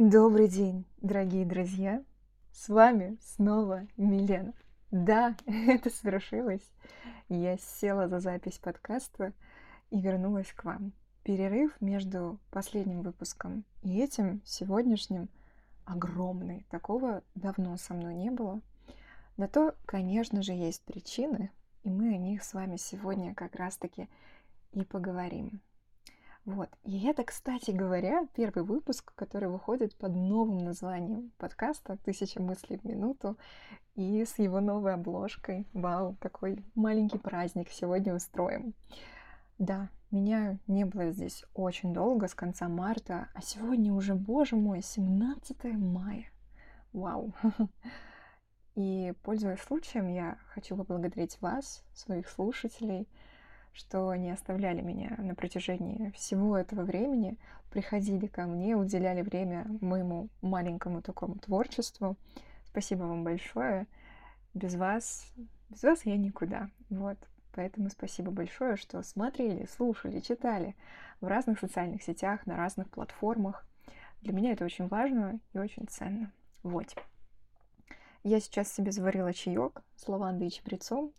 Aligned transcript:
Добрый 0.00 0.46
день, 0.46 0.84
дорогие 0.98 1.44
друзья! 1.44 2.04
С 2.52 2.68
вами 2.68 3.18
снова 3.20 3.88
Милена. 3.96 4.52
Да, 4.92 5.34
это 5.46 5.90
свершилось. 5.90 6.62
Я 7.28 7.58
села 7.58 8.06
за 8.06 8.20
запись 8.20 8.58
подкаста 8.58 9.32
и 9.90 10.00
вернулась 10.00 10.52
к 10.52 10.62
вам. 10.62 10.92
Перерыв 11.24 11.76
между 11.80 12.38
последним 12.52 13.02
выпуском 13.02 13.64
и 13.82 13.98
этим 13.98 14.40
сегодняшним 14.44 15.28
огромный. 15.84 16.64
Такого 16.70 17.24
давно 17.34 17.76
со 17.76 17.92
мной 17.92 18.14
не 18.14 18.30
было. 18.30 18.60
На 19.36 19.48
то, 19.48 19.74
конечно 19.84 20.42
же, 20.42 20.52
есть 20.52 20.84
причины, 20.84 21.50
и 21.82 21.90
мы 21.90 22.14
о 22.14 22.18
них 22.18 22.44
с 22.44 22.54
вами 22.54 22.76
сегодня 22.76 23.34
как 23.34 23.56
раз-таки 23.56 24.08
и 24.70 24.84
поговорим. 24.84 25.60
Вот. 26.48 26.70
И 26.82 27.04
это, 27.04 27.24
кстати 27.24 27.72
говоря, 27.72 28.26
первый 28.34 28.64
выпуск, 28.64 29.12
который 29.14 29.50
выходит 29.50 29.94
под 29.96 30.14
новым 30.16 30.56
названием 30.56 31.30
подкаста 31.36 31.98
«Тысяча 31.98 32.40
мыслей 32.40 32.78
в 32.78 32.84
минуту» 32.84 33.36
и 33.96 34.24
с 34.24 34.38
его 34.38 34.58
новой 34.58 34.94
обложкой. 34.94 35.66
Вау, 35.74 36.16
какой 36.18 36.64
маленький 36.74 37.18
праздник 37.18 37.68
сегодня 37.68 38.14
устроим. 38.14 38.72
Да, 39.58 39.90
меня 40.10 40.56
не 40.66 40.86
было 40.86 41.10
здесь 41.10 41.44
очень 41.52 41.92
долго, 41.92 42.28
с 42.28 42.34
конца 42.34 42.66
марта, 42.66 43.28
а 43.34 43.42
сегодня 43.42 43.92
уже, 43.92 44.14
боже 44.14 44.56
мой, 44.56 44.80
17 44.80 45.64
мая. 45.74 46.30
Вау. 46.94 47.34
И, 48.74 49.12
пользуясь 49.22 49.60
случаем, 49.60 50.08
я 50.08 50.38
хочу 50.54 50.78
поблагодарить 50.78 51.38
вас, 51.42 51.84
своих 51.92 52.26
слушателей, 52.26 53.06
что 53.78 54.12
не 54.16 54.32
оставляли 54.32 54.80
меня 54.80 55.14
на 55.18 55.36
протяжении 55.36 56.10
всего 56.10 56.58
этого 56.58 56.82
времени, 56.82 57.38
приходили 57.70 58.26
ко 58.26 58.42
мне, 58.42 58.74
уделяли 58.74 59.22
время 59.22 59.66
моему 59.80 60.28
маленькому 60.42 61.00
такому 61.00 61.36
творчеству. 61.36 62.16
Спасибо 62.64 63.04
вам 63.04 63.22
большое. 63.22 63.86
Без 64.52 64.74
вас, 64.74 65.32
без 65.70 65.84
вас 65.84 66.04
я 66.04 66.16
никуда. 66.16 66.70
Вот. 66.90 67.18
Поэтому 67.52 67.88
спасибо 67.88 68.32
большое, 68.32 68.76
что 68.76 69.00
смотрели, 69.04 69.66
слушали, 69.66 70.18
читали 70.18 70.74
в 71.20 71.28
разных 71.28 71.60
социальных 71.60 72.02
сетях, 72.02 72.46
на 72.46 72.56
разных 72.56 72.90
платформах. 72.90 73.64
Для 74.22 74.32
меня 74.32 74.54
это 74.54 74.64
очень 74.64 74.88
важно 74.88 75.38
и 75.52 75.58
очень 75.58 75.86
ценно. 75.86 76.32
Вот. 76.64 76.96
Я 78.24 78.40
сейчас 78.40 78.72
себе 78.72 78.90
заварила 78.90 79.32
чаек 79.32 79.82
с 79.94 80.08
лавандой 80.08 80.48
и 80.48 80.50
чабрецом. 80.50 81.12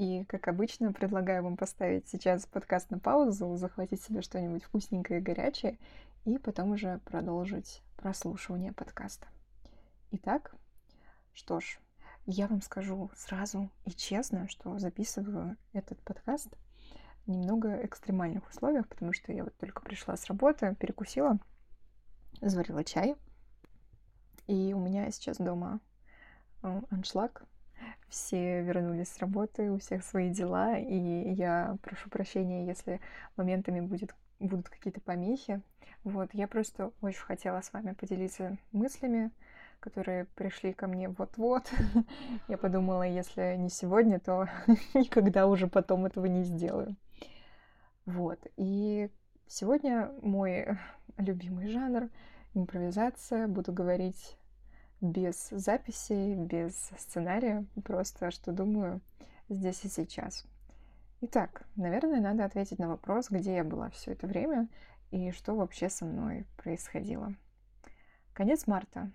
И, 0.00 0.24
как 0.24 0.48
обычно, 0.48 0.94
предлагаю 0.94 1.42
вам 1.42 1.58
поставить 1.58 2.08
сейчас 2.08 2.46
подкаст 2.46 2.90
на 2.90 2.98
паузу, 2.98 3.54
захватить 3.56 4.00
себе 4.00 4.22
что-нибудь 4.22 4.64
вкусненькое 4.64 5.20
и 5.20 5.22
горячее, 5.22 5.76
и 6.24 6.38
потом 6.38 6.70
уже 6.70 7.00
продолжить 7.04 7.82
прослушивание 7.98 8.72
подкаста. 8.72 9.26
Итак, 10.12 10.54
что 11.34 11.60
ж, 11.60 11.78
я 12.24 12.46
вам 12.46 12.62
скажу 12.62 13.10
сразу 13.14 13.68
и 13.84 13.90
честно, 13.90 14.48
что 14.48 14.78
записываю 14.78 15.58
этот 15.74 16.00
подкаст 16.00 16.48
в 17.26 17.28
немного 17.28 17.84
экстремальных 17.84 18.48
условиях, 18.48 18.88
потому 18.88 19.12
что 19.12 19.34
я 19.34 19.44
вот 19.44 19.54
только 19.58 19.82
пришла 19.82 20.16
с 20.16 20.24
работы, 20.24 20.74
перекусила, 20.76 21.38
заварила 22.40 22.84
чай, 22.84 23.16
и 24.46 24.72
у 24.72 24.80
меня 24.80 25.10
сейчас 25.10 25.36
дома 25.36 25.78
э, 26.62 26.80
аншлаг, 26.88 27.44
все 28.10 28.62
вернулись 28.62 29.08
с 29.08 29.18
работы, 29.18 29.70
у 29.70 29.78
всех 29.78 30.04
свои 30.04 30.30
дела, 30.30 30.76
и 30.76 31.32
я 31.32 31.76
прошу 31.82 32.10
прощения, 32.10 32.66
если 32.66 33.00
моментами 33.36 33.80
будет, 33.80 34.14
будут 34.38 34.68
какие-то 34.68 35.00
помехи. 35.00 35.62
Вот, 36.04 36.30
я 36.32 36.46
просто 36.48 36.92
очень 37.00 37.20
хотела 37.20 37.60
с 37.60 37.72
вами 37.72 37.92
поделиться 37.92 38.58
мыслями, 38.72 39.30
которые 39.80 40.26
пришли 40.34 40.72
ко 40.72 40.86
мне 40.86 41.08
вот-вот. 41.08 41.70
Я 42.48 42.58
подумала, 42.58 43.02
если 43.02 43.56
не 43.56 43.70
сегодня, 43.70 44.18
то 44.18 44.48
никогда 44.94 45.46
уже 45.46 45.66
потом 45.66 46.06
этого 46.06 46.26
не 46.26 46.44
сделаю. 46.44 46.96
Вот, 48.06 48.38
и 48.56 49.10
сегодня 49.46 50.10
мой 50.22 50.78
любимый 51.18 51.68
жанр— 51.68 52.08
импровизация. 52.54 53.46
Буду 53.46 53.72
говорить 53.72 54.36
без 55.00 55.48
записей, 55.50 56.34
без 56.34 56.74
сценария, 56.98 57.64
просто 57.84 58.30
что 58.30 58.52
думаю 58.52 59.00
здесь 59.48 59.84
и 59.84 59.88
сейчас. 59.88 60.44
Итак, 61.22 61.66
наверное, 61.76 62.20
надо 62.20 62.44
ответить 62.44 62.78
на 62.78 62.88
вопрос, 62.88 63.30
где 63.30 63.56
я 63.56 63.64
была 63.64 63.90
все 63.90 64.12
это 64.12 64.26
время 64.26 64.68
и 65.10 65.32
что 65.32 65.54
вообще 65.54 65.88
со 65.88 66.04
мной 66.04 66.46
происходило. 66.56 67.34
Конец 68.32 68.66
марта, 68.66 69.10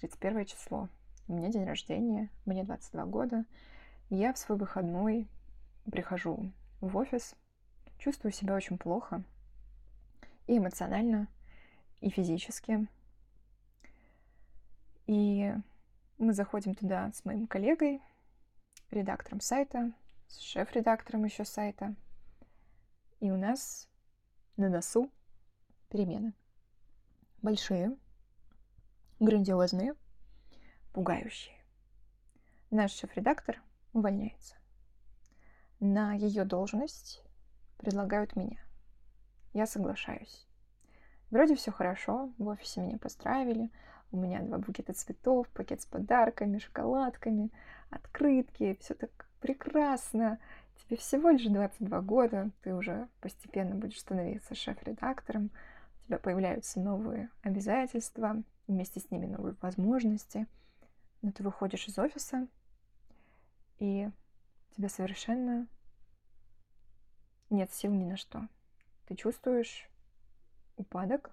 31 0.00 0.44
число. 0.46 0.88
У 1.28 1.34
меня 1.34 1.48
день 1.48 1.64
рождения, 1.64 2.28
мне 2.44 2.64
22 2.64 3.06
года. 3.06 3.44
Я 4.10 4.32
в 4.32 4.38
свой 4.38 4.58
выходной 4.58 5.28
прихожу 5.90 6.52
в 6.80 6.96
офис, 6.96 7.34
чувствую 7.98 8.32
себя 8.32 8.54
очень 8.54 8.78
плохо 8.78 9.22
и 10.46 10.58
эмоционально, 10.58 11.28
и 12.00 12.10
физически– 12.10 12.88
и 15.10 15.52
мы 16.18 16.32
заходим 16.32 16.76
туда 16.76 17.10
с 17.12 17.24
моим 17.24 17.48
коллегой, 17.48 18.00
редактором 18.92 19.40
сайта, 19.40 19.92
с 20.28 20.38
шеф-редактором 20.38 21.24
еще 21.24 21.44
сайта. 21.44 21.96
И 23.18 23.28
у 23.32 23.36
нас 23.36 23.88
на 24.56 24.68
носу 24.68 25.10
перемены. 25.88 26.32
Большие, 27.42 27.96
грандиозные, 29.18 29.94
пугающие. 30.92 31.56
Наш 32.70 32.92
шеф-редактор 32.92 33.60
увольняется. 33.92 34.54
На 35.80 36.14
ее 36.14 36.44
должность 36.44 37.24
предлагают 37.78 38.36
меня. 38.36 38.62
Я 39.54 39.66
соглашаюсь. 39.66 40.46
Вроде 41.32 41.56
все 41.56 41.72
хорошо, 41.72 42.32
в 42.38 42.46
офисе 42.46 42.80
меня 42.80 42.96
поздравили, 42.98 43.70
у 44.12 44.16
меня 44.16 44.42
два 44.42 44.58
букета 44.58 44.92
цветов, 44.92 45.48
пакет 45.48 45.82
с 45.82 45.86
подарками, 45.86 46.58
шоколадками, 46.58 47.50
открытки. 47.90 48.76
Все 48.80 48.94
так 48.94 49.10
прекрасно. 49.40 50.38
Тебе 50.76 50.96
всего 50.96 51.30
лишь 51.30 51.44
22 51.44 52.00
года, 52.00 52.50
ты 52.62 52.74
уже 52.74 53.08
постепенно 53.20 53.74
будешь 53.74 54.00
становиться 54.00 54.54
шеф-редактором, 54.54 55.50
у 56.02 56.06
тебя 56.06 56.18
появляются 56.18 56.80
новые 56.80 57.28
обязательства, 57.42 58.42
вместе 58.66 59.00
с 59.00 59.10
ними 59.10 59.26
новые 59.26 59.54
возможности. 59.60 60.46
Но 61.22 61.32
ты 61.32 61.42
выходишь 61.42 61.86
из 61.86 61.98
офиса, 61.98 62.48
и 63.78 64.08
тебе 64.76 64.88
совершенно 64.88 65.68
нет 67.50 67.72
сил 67.72 67.92
ни 67.92 68.04
на 68.04 68.16
что. 68.16 68.48
Ты 69.06 69.14
чувствуешь 69.16 69.88
упадок, 70.76 71.30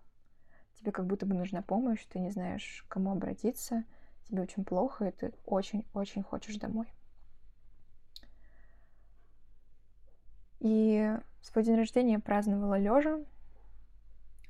тебе 0.77 0.91
как 0.91 1.05
будто 1.05 1.25
бы 1.25 1.33
нужна 1.33 1.61
помощь, 1.61 2.05
ты 2.05 2.19
не 2.19 2.29
знаешь, 2.29 2.85
к 2.88 2.91
кому 2.91 3.11
обратиться, 3.11 3.83
тебе 4.25 4.41
очень 4.41 4.63
плохо, 4.63 5.07
и 5.07 5.11
ты 5.11 5.33
очень-очень 5.45 6.23
хочешь 6.23 6.57
домой. 6.57 6.88
И 10.59 11.17
свой 11.41 11.63
день 11.63 11.75
рождения 11.75 12.13
я 12.13 12.19
праздновала 12.19 12.79
лежа. 12.79 13.19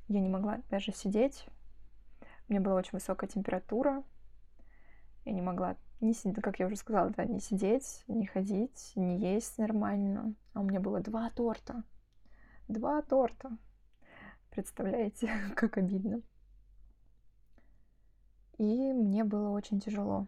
Я 0.08 0.22
не 0.22 0.30
могла 0.30 0.62
даже 0.70 0.94
сидеть. 0.94 1.46
У 2.48 2.54
меня 2.54 2.62
была 2.62 2.76
очень 2.76 2.94
высокая 2.94 3.30
температура. 3.30 4.04
Я 5.26 5.34
не 5.34 5.42
могла 5.42 5.76
не 6.00 6.14
сидеть, 6.14 6.42
как 6.42 6.60
я 6.60 6.68
уже 6.68 6.78
сказала, 6.78 7.10
да, 7.10 7.26
не 7.26 7.42
сидеть, 7.42 8.04
не 8.08 8.26
ходить, 8.26 8.94
не 8.96 9.18
есть 9.18 9.58
нормально. 9.58 10.34
А 10.54 10.62
у 10.62 10.64
меня 10.64 10.80
было 10.80 11.02
два 11.02 11.30
торта. 11.32 11.84
Два 12.68 13.02
торта. 13.02 13.58
Представляете, 14.58 15.32
как 15.56 15.78
обидно. 15.78 16.20
И 18.58 18.92
мне 18.92 19.24
было 19.24 19.50
очень 19.52 19.80
тяжело. 19.80 20.26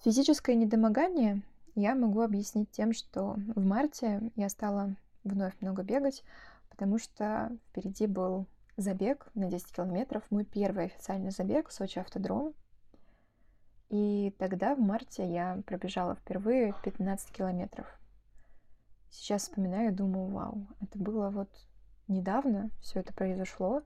Физическое 0.00 0.56
недомогание 0.56 1.42
я 1.76 1.94
могу 1.94 2.22
объяснить 2.22 2.72
тем, 2.72 2.92
что 2.92 3.36
в 3.54 3.64
марте 3.64 4.32
я 4.34 4.48
стала 4.48 4.96
вновь 5.22 5.54
много 5.60 5.84
бегать, 5.84 6.24
потому 6.68 6.98
что 6.98 7.56
впереди 7.68 8.08
был 8.08 8.46
забег 8.76 9.28
на 9.34 9.48
10 9.48 9.72
километров, 9.72 10.24
мой 10.30 10.44
первый 10.44 10.86
официальный 10.86 11.30
забег 11.30 11.68
в 11.68 11.72
Сочи 11.72 12.00
автодром. 12.00 12.52
И 13.90 14.34
тогда 14.38 14.74
в 14.74 14.80
марте 14.80 15.24
я 15.32 15.62
пробежала 15.66 16.16
впервые 16.16 16.74
15 16.82 17.30
километров. 17.30 17.86
Сейчас 19.12 19.42
вспоминаю 19.42 19.92
и 19.92 19.94
думаю, 19.94 20.28
вау, 20.28 20.66
это 20.80 20.98
было 20.98 21.28
вот 21.28 21.50
недавно, 22.08 22.70
все 22.80 23.00
это 23.00 23.12
произошло, 23.12 23.82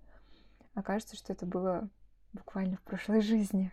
а 0.75 0.83
кажется, 0.83 1.17
что 1.17 1.33
это 1.33 1.45
было 1.45 1.89
буквально 2.33 2.77
в 2.77 2.83
прошлой 2.83 3.21
жизни. 3.21 3.73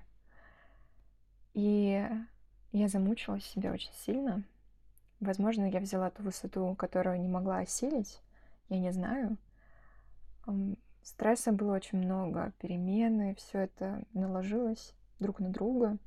И 1.53 2.09
я 2.71 2.87
замучила 2.87 3.39
себя 3.39 3.71
очень 3.71 3.93
сильно. 3.93 4.43
Возможно, 5.19 5.69
я 5.69 5.79
взяла 5.79 6.09
ту 6.09 6.23
высоту, 6.23 6.73
которую 6.75 7.21
не 7.21 7.27
могла 7.27 7.59
осилить. 7.59 8.19
Я 8.69 8.79
не 8.79 8.91
знаю. 8.91 9.37
стресса 11.03 11.51
было 11.51 11.75
очень 11.75 11.99
много, 11.99 12.51
перемены, 12.59 13.35
все 13.35 13.59
это 13.59 14.03
наложилось 14.13 14.95
друг 15.19 15.39
на 15.39 15.49
друга. 15.49 15.99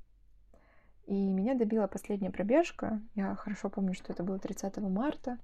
И 1.07 1.15
меня 1.15 1.55
добила 1.55 1.87
последняя 1.87 2.31
пробежка. 2.31 3.01
Я 3.15 3.37
хорошо 3.37 3.71
помню, 3.71 3.95
что 3.95 4.13
это 4.13 4.25
было 4.25 4.39
30 4.39 4.77
марта. 4.79 5.39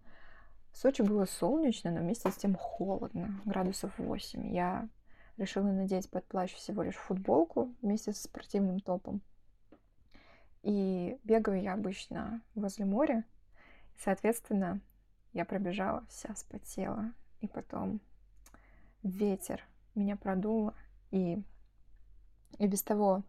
В 0.73 0.79
Сочи 0.79 1.03
было 1.03 1.25
солнечно, 1.25 1.91
но 1.93 2.01
вместе 2.01 2.31
с 2.31 2.37
тем 2.37 2.57
холодно, 2.57 3.41
градусов 3.45 3.97
8. 3.99 4.53
Я 4.53 4.89
решила 5.37 5.71
надеть 5.71 6.11
под 6.11 6.27
плащ 6.27 6.53
всего 6.55 6.83
лишь 6.83 6.97
футболку 6.97 7.73
вместе 7.81 8.13
со 8.13 8.25
спортивным 8.25 8.81
топом. 8.81 9.21
И 10.63 11.19
бегаю 11.23 11.63
я 11.63 11.75
обычно 11.75 12.43
возле 12.55 12.85
моря. 12.85 13.25
Соответственно, 13.99 14.81
я 15.33 15.45
пробежала, 15.45 16.05
вся 16.09 16.35
спотела. 16.35 17.13
И 17.41 17.47
потом 17.47 18.01
ветер 19.03 19.63
меня 19.95 20.17
продуло. 20.17 20.75
И, 21.11 21.43
и 22.59 22.67
без 22.67 22.83
того 22.83 23.23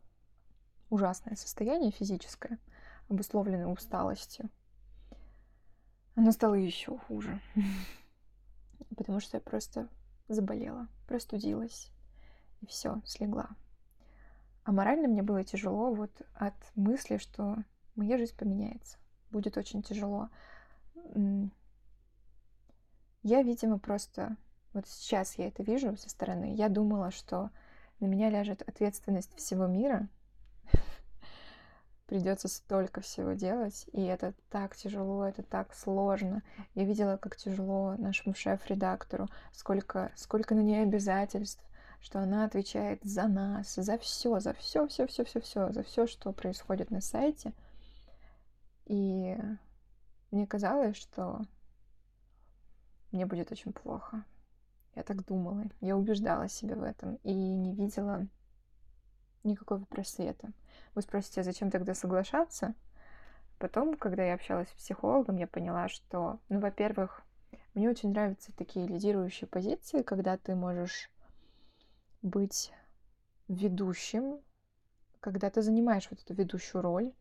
ужасное 0.94 1.36
состояние 1.36 1.92
физическое, 1.92 2.60
обусловленное 3.10 3.68
усталостью, 3.68 4.50
оно 6.16 6.31
стало 6.31 6.54
еще 6.54 6.98
хуже. 6.98 7.42
Потому 8.95 9.19
что 9.19 9.38
я 9.38 9.42
просто 9.42 9.90
заболела, 10.28 10.88
простудилась. 11.07 11.90
И 12.62 12.68
все, 12.68 13.01
слегла. 13.06 13.50
А 14.63 14.72
морально 14.72 15.07
мне 15.07 15.24
было 15.24 15.44
тяжело 15.44 15.94
вот 15.94 16.12
от 16.36 16.54
мысли, 16.75 17.18
что 17.18 17.57
моя 17.95 18.18
жизнь 18.18 18.38
поменяется. 18.38 18.98
Будет 19.31 19.57
очень 19.57 19.81
тяжело. 19.81 20.30
Я, 23.24 23.42
видимо, 23.42 23.80
просто... 23.80 24.38
Вот 24.74 24.88
сейчас 24.88 25.38
я 25.38 25.48
это 25.48 25.62
вижу 25.62 25.95
со 25.98 26.10
стороны. 26.10 26.56
Я 26.56 26.68
думала, 26.68 27.12
что 27.12 27.51
на 28.00 28.06
меня 28.06 28.30
ляжет 28.30 28.62
ответственность 28.63 29.36
всего 29.36 29.68
мира. 29.68 30.07
Придется 32.13 32.48
столько 32.48 33.01
всего 33.01 33.33
делать, 33.33 33.88
и 33.92 34.04
это 34.04 34.36
так 34.51 34.75
тяжело, 34.75 35.25
это 35.25 35.42
так 35.42 35.74
сложно. 35.74 36.44
Я 36.75 36.83
видела, 36.83 37.18
как 37.18 37.36
тяжело 37.36 37.95
нашему 37.98 38.36
шеф-редактору, 38.36 39.30
сколько, 39.51 40.12
сколько 40.15 40.54
на 40.54 40.60
ней 40.60 40.83
обязательств, 40.83 41.60
что 42.00 42.19
она 42.19 42.45
отвечает 42.45 43.04
за 43.04 43.27
нас, 43.27 43.74
за 43.74 43.98
все, 43.98 44.39
за 44.39 44.54
все, 44.54 44.88
все, 44.88 45.07
все, 45.07 45.25
все, 45.25 45.42
все, 45.42 45.71
за 45.71 45.81
все, 45.81 46.06
что 46.06 46.31
происходит 46.33 46.92
на 46.92 47.01
сайте. 47.01 47.51
И 48.86 49.36
мне 50.30 50.45
казалось, 50.45 50.98
что 50.98 51.42
мне 53.12 53.25
будет 53.25 53.51
очень 53.51 53.74
плохо. 53.74 54.24
Я 54.94 55.01
так 55.01 55.25
думала, 55.25 55.63
я 55.81 55.98
убеждала 55.98 56.48
себя 56.48 56.75
в 56.75 56.83
этом 56.83 57.16
и 57.24 57.33
не 57.33 57.74
видела 57.74 58.27
никакого 59.44 59.86
просвета. 59.86 60.51
Вы 60.95 61.01
спросите, 61.01 61.42
а 61.42 61.44
зачем 61.44 61.72
тогда 61.72 61.94
соглашаться? 61.94 62.74
Потом, 63.60 63.95
когда 63.95 64.24
я 64.24 64.34
общалась 64.34 64.69
с 64.69 64.74
психологом, 64.74 65.38
я 65.38 65.48
поняла, 65.48 65.88
что, 65.88 66.40
ну, 66.50 66.60
во-первых, 66.60 67.24
мне 67.74 67.90
очень 67.90 68.12
нравятся 68.12 68.51
такие 68.56 68.88
лидирующие 68.88 69.48
позиции, 69.48 70.01
когда 70.01 70.38
ты 70.38 70.56
можешь 70.56 71.10
быть 72.22 72.72
ведущим, 73.48 74.40
когда 75.19 75.50
ты 75.50 75.62
занимаешь 75.62 76.07
вот 76.10 76.22
эту 76.22 76.34
ведущую 76.34 76.81
роль, 76.81 77.13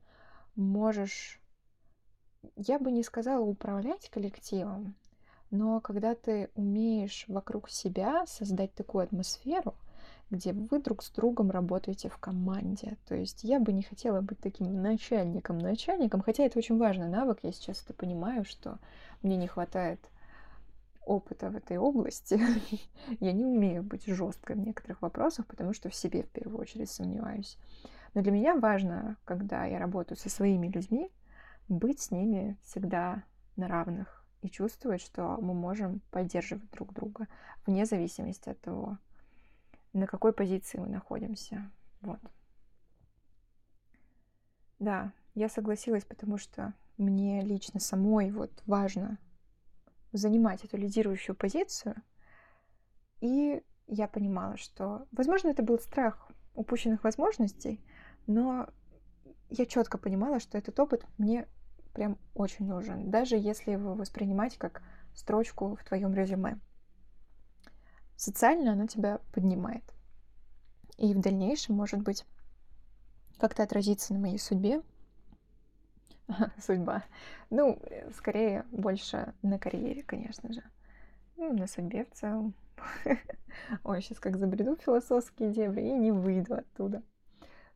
можешь, 0.54 1.40
я 2.56 2.78
бы 2.78 2.90
не 2.90 3.02
сказала 3.02 3.44
управлять 3.44 4.10
коллективом, 4.10 4.94
но 5.50 5.80
когда 5.80 6.14
ты 6.14 6.50
умеешь 6.54 7.24
вокруг 7.28 7.70
себя 7.70 8.26
создать 8.26 8.74
такую 8.74 9.04
атмосферу, 9.04 9.74
где 10.32 10.54
вы 10.54 10.80
друг 10.80 11.02
с 11.02 11.10
другом 11.10 11.50
работаете 11.50 12.08
в 12.08 12.16
команде. 12.16 12.96
То 13.06 13.14
есть 13.14 13.44
я 13.44 13.60
бы 13.60 13.72
не 13.72 13.82
хотела 13.82 14.22
быть 14.22 14.38
таким 14.40 14.80
начальником, 14.82 15.58
начальником, 15.58 16.22
хотя 16.22 16.44
это 16.44 16.58
очень 16.58 16.78
важный 16.78 17.08
навык, 17.08 17.40
я 17.42 17.52
сейчас 17.52 17.82
это 17.84 17.92
понимаю, 17.92 18.44
что 18.44 18.78
мне 19.22 19.36
не 19.36 19.46
хватает 19.46 20.00
опыта 21.04 21.50
в 21.50 21.56
этой 21.56 21.76
области. 21.76 22.40
я 23.20 23.32
не 23.32 23.44
умею 23.44 23.82
быть 23.82 24.06
жесткой 24.06 24.56
в 24.56 24.60
некоторых 24.60 25.02
вопросах, 25.02 25.46
потому 25.46 25.74
что 25.74 25.90
в 25.90 25.94
себе 25.94 26.22
в 26.22 26.30
первую 26.30 26.60
очередь 26.60 26.90
сомневаюсь. 26.90 27.58
Но 28.14 28.22
для 28.22 28.32
меня 28.32 28.56
важно, 28.56 29.18
когда 29.24 29.66
я 29.66 29.78
работаю 29.78 30.16
со 30.16 30.30
своими 30.30 30.68
людьми, 30.68 31.10
быть 31.68 32.00
с 32.00 32.10
ними 32.10 32.56
всегда 32.62 33.24
на 33.56 33.68
равных 33.68 34.24
и 34.40 34.48
чувствовать, 34.48 35.02
что 35.02 35.36
мы 35.42 35.52
можем 35.52 36.00
поддерживать 36.10 36.70
друг 36.70 36.94
друга 36.94 37.26
вне 37.66 37.84
зависимости 37.84 38.48
от 38.48 38.60
того, 38.60 38.98
на 39.92 40.06
какой 40.06 40.32
позиции 40.32 40.78
мы 40.78 40.88
находимся. 40.88 41.70
Вот. 42.00 42.20
Да, 44.78 45.12
я 45.34 45.48
согласилась, 45.48 46.04
потому 46.04 46.38
что 46.38 46.74
мне 46.96 47.42
лично 47.42 47.80
самой 47.80 48.30
вот 48.30 48.50
важно 48.66 49.18
занимать 50.12 50.64
эту 50.64 50.76
лидирующую 50.76 51.36
позицию. 51.36 51.96
И 53.20 53.62
я 53.86 54.08
понимала, 54.08 54.56
что, 54.56 55.06
возможно, 55.12 55.48
это 55.48 55.62
был 55.62 55.78
страх 55.78 56.30
упущенных 56.54 57.04
возможностей, 57.04 57.80
но 58.26 58.68
я 59.48 59.66
четко 59.66 59.98
понимала, 59.98 60.40
что 60.40 60.58
этот 60.58 60.78
опыт 60.80 61.06
мне 61.18 61.46
прям 61.94 62.18
очень 62.34 62.66
нужен, 62.66 63.10
даже 63.10 63.36
если 63.36 63.72
его 63.72 63.94
воспринимать 63.94 64.56
как 64.56 64.82
строчку 65.14 65.76
в 65.76 65.84
твоем 65.84 66.14
резюме. 66.14 66.58
Социально 68.22 68.74
оно 68.74 68.86
тебя 68.86 69.18
поднимает. 69.32 69.82
И 70.96 71.12
в 71.12 71.18
дальнейшем, 71.18 71.74
может 71.74 72.02
быть, 72.02 72.24
как-то 73.36 73.64
отразится 73.64 74.14
на 74.14 74.20
моей 74.20 74.38
судьбе, 74.38 74.80
судьба. 76.64 77.02
Ну, 77.50 77.82
скорее, 78.14 78.64
больше 78.70 79.34
на 79.42 79.58
карьере, 79.58 80.04
конечно 80.04 80.52
же. 80.52 80.62
Ну, 81.36 81.52
на 81.52 81.66
судьбе 81.66 82.04
в 82.04 82.12
целом. 82.12 82.54
Ой, 83.82 84.00
сейчас 84.00 84.20
как 84.20 84.36
забреду 84.36 84.76
философские 84.76 85.50
дебри 85.50 85.88
и 85.88 85.92
не 85.92 86.12
выйду 86.12 86.54
оттуда. 86.54 87.02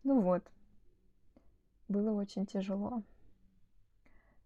Ну 0.05 0.21
вот. 0.21 0.45
Было 1.89 2.13
очень 2.13 2.47
тяжело. 2.47 3.03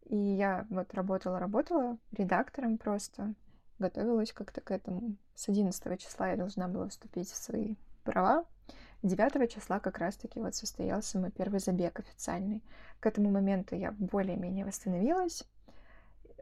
И 0.07 0.17
я 0.17 0.67
вот 0.71 0.95
работала-работала 0.95 1.99
редактором 2.13 2.79
просто. 2.79 3.35
Готовилась 3.81 4.33
как-то 4.33 4.61
к 4.61 4.71
этому. 4.71 5.17
С 5.35 5.49
11 5.49 6.01
числа 6.01 6.29
я 6.29 6.37
должна 6.37 6.69
была 6.69 6.89
вступить 6.89 7.31
в 7.31 7.35
свои 7.35 7.77
права. 8.05 8.45
9 9.03 9.51
числа 9.51 9.81
как 9.81 9.97
раз-таки 9.97 10.39
вот 10.39 10.55
состоялся 10.55 11.19
мой 11.19 11.31
первый 11.31 11.61
забег 11.61 11.99
официальный. 11.99 12.63
К 13.01 13.07
этому 13.07 13.31
моменту 13.31 13.75
я 13.75 13.93
более-менее 13.93 14.67
восстановилась, 14.67 15.45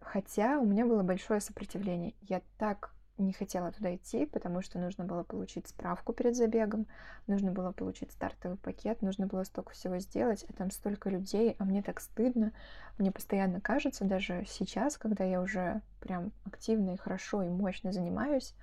хотя 0.02 0.58
у 0.58 0.66
меня 0.66 0.84
было 0.84 1.04
большое 1.04 1.40
сопротивление. 1.40 2.14
Я 2.22 2.42
так 2.58 2.92
не 3.18 3.32
хотела 3.32 3.72
туда 3.72 3.94
идти, 3.94 4.26
потому 4.26 4.62
что 4.62 4.78
нужно 4.78 5.04
было 5.04 5.22
получить 5.22 5.68
справку 5.68 6.12
перед 6.12 6.36
забегом, 6.36 6.86
нужно 7.26 7.52
было 7.52 7.72
получить 7.72 8.12
стартовый 8.12 8.56
пакет, 8.56 9.02
нужно 9.02 9.26
было 9.26 9.44
столько 9.44 9.72
всего 9.72 9.98
сделать, 9.98 10.44
а 10.48 10.52
там 10.52 10.70
столько 10.70 11.10
людей, 11.10 11.56
а 11.58 11.64
мне 11.64 11.82
так 11.82 12.00
стыдно. 12.00 12.52
Мне 12.98 13.12
постоянно 13.12 13.60
кажется, 13.60 14.04
даже 14.04 14.44
сейчас, 14.48 14.96
когда 14.96 15.24
я 15.24 15.40
уже 15.40 15.82
прям 16.00 16.32
активно 16.44 16.94
и 16.94 16.96
хорошо 16.96 17.42
и 17.42 17.48
мощно 17.48 17.92
занимаюсь, 17.92 18.54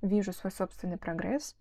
вижу 0.00 0.32
свой 0.32 0.52
собственный 0.52 0.98
прогресс, 0.98 1.56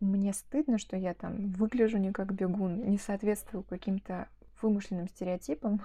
мне 0.00 0.32
стыдно, 0.32 0.78
что 0.78 0.96
я 0.96 1.14
там 1.14 1.50
выгляжу 1.52 1.98
не 1.98 2.12
как 2.12 2.32
бегун, 2.32 2.90
не 2.90 2.98
соответствую 2.98 3.62
каким-то 3.62 4.28
вымышленным 4.60 5.08
стереотипам 5.08 5.80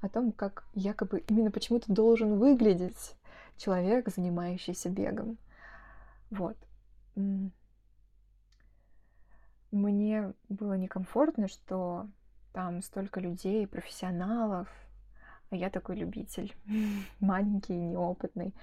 о 0.00 0.08
том, 0.08 0.32
как 0.32 0.64
якобы 0.74 1.20
именно 1.28 1.50
почему-то 1.50 1.92
должен 1.92 2.38
выглядеть 2.38 3.16
человек, 3.56 4.08
занимающийся 4.08 4.90
бегом. 4.90 5.38
Вот. 6.30 6.56
Мне 9.70 10.32
было 10.48 10.74
некомфортно, 10.74 11.48
что 11.48 12.08
там 12.52 12.82
столько 12.82 13.20
людей, 13.20 13.66
профессионалов, 13.66 14.68
а 15.50 15.56
я 15.56 15.70
такой 15.70 15.96
любитель, 15.96 16.54
маленький, 17.20 17.74
неопытный. 17.74 18.54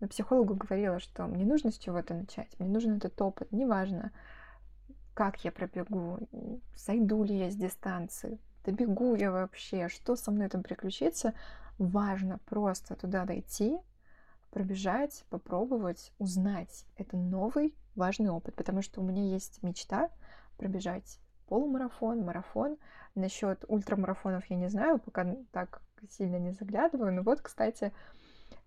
Но 0.00 0.08
психологу 0.08 0.54
говорила, 0.54 1.00
что 1.00 1.26
мне 1.26 1.44
нужно 1.44 1.72
с 1.72 1.78
чего-то 1.78 2.14
начать, 2.14 2.54
мне 2.58 2.68
нужен 2.68 2.98
этот 2.98 3.20
опыт, 3.20 3.50
неважно, 3.50 4.12
как 5.14 5.44
я 5.44 5.50
пробегу, 5.50 6.20
сойду 6.76 7.24
ли 7.24 7.36
я 7.36 7.50
с 7.50 7.56
дистанции, 7.56 8.38
добегу 8.64 9.14
я 9.16 9.32
вообще, 9.32 9.88
что 9.88 10.14
со 10.14 10.30
мной 10.30 10.48
там 10.48 10.62
приключится. 10.62 11.32
Важно 11.78 12.38
просто 12.44 12.94
туда 12.96 13.24
дойти, 13.24 13.78
пробежать, 14.50 15.24
попробовать, 15.30 16.12
узнать. 16.18 16.84
Это 16.96 17.16
новый 17.16 17.74
важный 17.94 18.30
опыт, 18.30 18.54
потому 18.54 18.82
что 18.82 19.00
у 19.00 19.04
меня 19.04 19.24
есть 19.24 19.62
мечта 19.62 20.10
пробежать 20.56 21.20
полумарафон, 21.48 22.24
марафон. 22.24 22.76
Насчет 23.14 23.64
ультрамарафонов 23.68 24.44
я 24.46 24.56
не 24.56 24.68
знаю, 24.68 24.98
пока 24.98 25.36
так 25.52 25.82
сильно 26.10 26.36
не 26.36 26.52
заглядываю. 26.52 27.12
Но 27.12 27.22
вот, 27.22 27.40
кстати, 27.40 27.92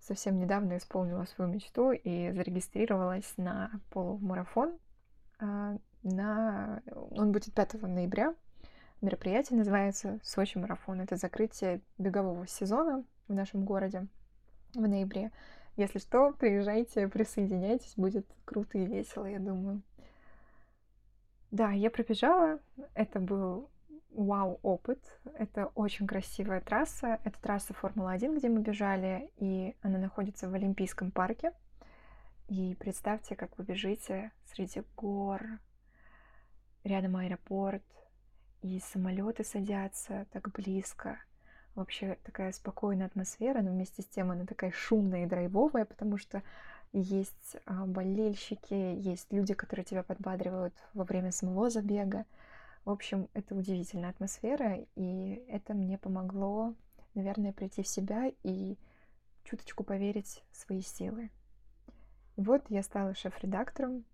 совсем 0.00 0.38
недавно 0.38 0.76
исполнила 0.76 1.24
свою 1.24 1.50
мечту 1.50 1.92
и 1.92 2.32
зарегистрировалась 2.32 3.32
на 3.36 3.70
полумарафон. 3.90 4.78
А, 5.38 5.76
на... 6.02 6.82
Он 7.10 7.32
будет 7.32 7.54
5 7.54 7.82
ноября. 7.82 8.34
Мероприятие 9.00 9.58
называется 9.58 10.20
Сочи 10.22 10.58
марафон. 10.58 11.00
Это 11.00 11.16
закрытие 11.16 11.80
бегового 11.98 12.46
сезона 12.46 13.04
в 13.28 13.34
нашем 13.34 13.64
городе 13.64 14.06
в 14.74 14.86
ноябре. 14.86 15.32
Если 15.76 15.98
что, 15.98 16.32
приезжайте, 16.32 17.08
присоединяйтесь, 17.08 17.94
будет 17.96 18.26
круто 18.44 18.78
и 18.78 18.86
весело, 18.86 19.26
я 19.26 19.38
думаю. 19.38 19.82
Да, 21.50 21.70
я 21.70 21.90
пробежала. 21.90 22.60
Это 22.94 23.20
был 23.20 23.70
вау-опыт. 24.10 24.98
Это 25.34 25.66
очень 25.74 26.06
красивая 26.06 26.60
трасса. 26.60 27.20
Это 27.24 27.40
трасса 27.40 27.74
Формула-1, 27.74 28.36
где 28.36 28.48
мы 28.48 28.60
бежали, 28.60 29.30
и 29.36 29.74
она 29.82 29.98
находится 29.98 30.48
в 30.48 30.54
Олимпийском 30.54 31.10
парке. 31.10 31.52
И 32.48 32.74
представьте, 32.78 33.34
как 33.34 33.56
вы 33.56 33.64
бежите 33.64 34.32
среди 34.44 34.82
гор, 34.96 35.42
рядом 36.84 37.16
аэропорт, 37.16 37.84
и 38.60 38.78
самолеты 38.80 39.44
садятся 39.44 40.26
так 40.32 40.50
близко. 40.52 41.18
Вообще 41.74 42.18
такая 42.22 42.52
спокойная 42.52 43.06
атмосфера, 43.06 43.62
но 43.62 43.70
вместе 43.70 44.02
с 44.02 44.06
тем 44.06 44.30
она 44.30 44.44
такая 44.44 44.70
шумная 44.72 45.24
и 45.24 45.28
драйвовая, 45.28 45.86
потому 45.86 46.18
что 46.18 46.42
есть 46.92 47.56
а, 47.64 47.86
болельщики, 47.86 48.74
есть 48.74 49.32
люди, 49.32 49.54
которые 49.54 49.84
тебя 49.84 50.02
подбадривают 50.02 50.74
во 50.92 51.04
время 51.04 51.32
самого 51.32 51.70
забега. 51.70 52.26
В 52.84 52.90
общем, 52.90 53.28
это 53.32 53.54
удивительная 53.54 54.10
атмосфера, 54.10 54.84
и 54.96 55.42
это 55.48 55.72
мне 55.72 55.96
помогло, 55.96 56.74
наверное, 57.14 57.52
прийти 57.52 57.82
в 57.82 57.88
себя 57.88 58.30
и 58.42 58.76
чуточку 59.44 59.84
поверить 59.84 60.42
в 60.50 60.56
свои 60.56 60.82
силы. 60.82 61.30
Вот 62.36 62.64
я 62.68 62.82
стала 62.82 63.14
шеф-редактором. 63.14 64.04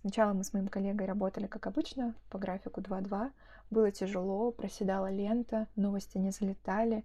Сначала 0.00 0.32
мы 0.32 0.44
с 0.44 0.52
моим 0.52 0.68
коллегой 0.68 1.06
работали, 1.06 1.46
как 1.46 1.66
обычно, 1.66 2.14
по 2.30 2.38
графику 2.38 2.80
2.2. 2.80 3.32
Было 3.70 3.90
тяжело, 3.90 4.50
проседала 4.50 5.10
лента, 5.10 5.66
новости 5.76 6.16
не 6.16 6.30
залетали. 6.30 7.04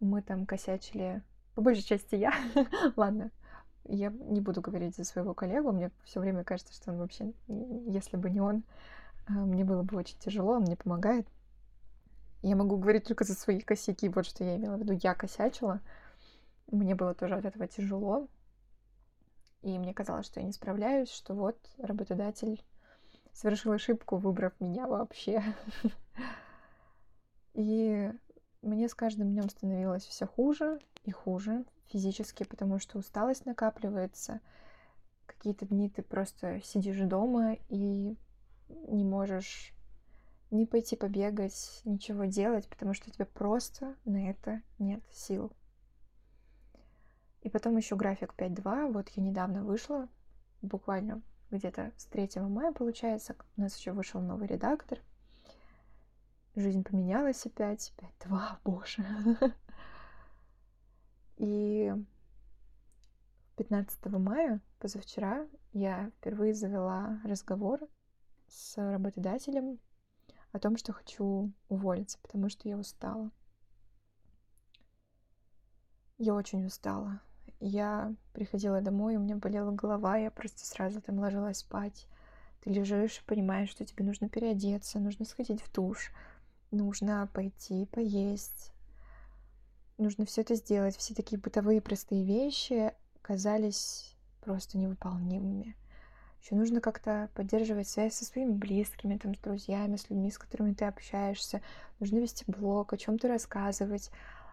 Мы 0.00 0.22
там 0.22 0.46
косячили, 0.46 1.22
по 1.54 1.60
большей 1.60 1.82
части 1.82 2.14
я. 2.14 2.32
Ладно, 2.96 3.30
я 3.84 4.10
не 4.10 4.40
буду 4.40 4.62
говорить 4.62 4.96
за 4.96 5.04
своего 5.04 5.34
коллегу, 5.34 5.70
мне 5.72 5.90
все 6.04 6.20
время 6.20 6.44
кажется, 6.44 6.72
что 6.72 6.92
он 6.92 6.98
вообще, 6.98 7.32
если 7.46 8.16
бы 8.16 8.30
не 8.30 8.40
он, 8.40 8.64
а, 9.26 9.32
мне 9.32 9.64
было 9.64 9.82
бы 9.82 9.96
очень 9.96 10.18
тяжело, 10.18 10.54
он 10.54 10.62
мне 10.62 10.76
помогает. 10.76 11.26
Я 12.42 12.56
могу 12.56 12.76
говорить 12.76 13.04
только 13.04 13.24
за 13.24 13.34
свои 13.34 13.60
косяки, 13.60 14.08
вот 14.08 14.26
что 14.26 14.44
я 14.44 14.56
имела 14.56 14.76
в 14.76 14.80
виду. 14.80 14.98
Я 15.02 15.14
косячила, 15.14 15.80
мне 16.70 16.94
было 16.94 17.14
тоже 17.14 17.36
от 17.36 17.44
этого 17.44 17.66
тяжело, 17.68 18.28
и 19.64 19.78
мне 19.78 19.94
казалось, 19.94 20.26
что 20.26 20.40
я 20.40 20.46
не 20.46 20.52
справляюсь, 20.52 21.10
что 21.10 21.34
вот 21.34 21.56
работодатель 21.78 22.62
совершил 23.32 23.72
ошибку, 23.72 24.18
выбрав 24.18 24.52
меня 24.60 24.86
вообще. 24.86 25.42
И 27.54 28.12
мне 28.60 28.88
с 28.88 28.94
каждым 28.94 29.30
днем 29.30 29.48
становилось 29.48 30.04
все 30.04 30.26
хуже 30.26 30.80
и 31.04 31.12
хуже 31.12 31.64
физически, 31.86 32.44
потому 32.44 32.78
что 32.78 32.98
усталость 32.98 33.46
накапливается. 33.46 34.40
Какие-то 35.24 35.64
дни 35.64 35.88
ты 35.88 36.02
просто 36.02 36.60
сидишь 36.62 36.98
дома 36.98 37.56
и 37.70 38.18
не 38.68 39.04
можешь 39.04 39.72
не 40.50 40.66
пойти 40.66 40.94
побегать, 40.94 41.80
ничего 41.84 42.26
делать, 42.26 42.68
потому 42.68 42.92
что 42.92 43.08
у 43.08 43.12
тебя 43.12 43.24
просто 43.24 43.96
на 44.04 44.28
это 44.28 44.60
нет 44.78 45.02
сил. 45.10 45.50
И 47.44 47.50
потом 47.50 47.76
еще 47.76 47.94
график 47.94 48.34
5.2. 48.36 48.92
Вот 48.92 49.10
я 49.10 49.22
недавно 49.22 49.62
вышла, 49.62 50.08
буквально 50.62 51.22
где-то 51.50 51.92
с 51.96 52.06
3 52.06 52.40
мая, 52.40 52.72
получается. 52.72 53.36
У 53.56 53.60
нас 53.60 53.76
еще 53.76 53.92
вышел 53.92 54.20
новый 54.22 54.48
редактор. 54.48 54.98
Жизнь 56.56 56.82
поменялась 56.82 57.44
опять. 57.44 57.92
5.2, 57.98 58.58
боже. 58.64 59.04
И 61.36 61.92
15 63.56 64.06
мая, 64.06 64.62
позавчера, 64.78 65.46
я 65.72 66.10
впервые 66.16 66.54
завела 66.54 67.20
разговор 67.24 67.80
с 68.48 68.78
работодателем 68.78 69.78
о 70.52 70.58
том, 70.58 70.78
что 70.78 70.94
хочу 70.94 71.52
уволиться, 71.68 72.18
потому 72.22 72.48
что 72.48 72.70
я 72.70 72.78
устала. 72.78 73.30
Я 76.16 76.34
очень 76.34 76.64
устала. 76.64 77.20
Я 77.60 78.14
приходила 78.32 78.80
домой, 78.80 79.16
у 79.16 79.20
меня 79.20 79.36
болела 79.36 79.70
голова, 79.70 80.16
я 80.16 80.30
просто 80.30 80.66
сразу 80.66 81.00
там 81.00 81.18
ложилась 81.18 81.58
спать. 81.58 82.06
Ты 82.62 82.70
лежишь 82.70 83.18
и 83.18 83.24
понимаешь, 83.26 83.70
что 83.70 83.84
тебе 83.84 84.04
нужно 84.04 84.28
переодеться, 84.28 84.98
нужно 84.98 85.24
сходить 85.24 85.62
в 85.62 85.72
душ, 85.72 86.12
нужно 86.70 87.28
пойти 87.32 87.86
поесть, 87.86 88.72
нужно 89.98 90.26
все 90.26 90.40
это 90.42 90.54
сделать. 90.54 90.96
Все 90.96 91.14
такие 91.14 91.40
бытовые 91.40 91.80
простые 91.80 92.24
вещи 92.24 92.92
казались 93.22 94.16
просто 94.40 94.78
невыполнимыми. 94.78 95.76
Еще 96.42 96.56
нужно 96.56 96.82
как-то 96.82 97.30
поддерживать 97.34 97.88
связь 97.88 98.14
со 98.14 98.26
своими 98.26 98.52
близкими, 98.52 99.16
там, 99.16 99.34
с 99.34 99.38
друзьями, 99.38 99.96
с 99.96 100.10
людьми, 100.10 100.30
с 100.30 100.36
которыми 100.36 100.74
ты 100.74 100.84
общаешься. 100.84 101.62
Нужно 102.00 102.18
вести 102.18 102.44
блог, 102.46 102.92
о 102.92 102.98
чем-то 102.98 103.28
рассказывать. 103.28 104.10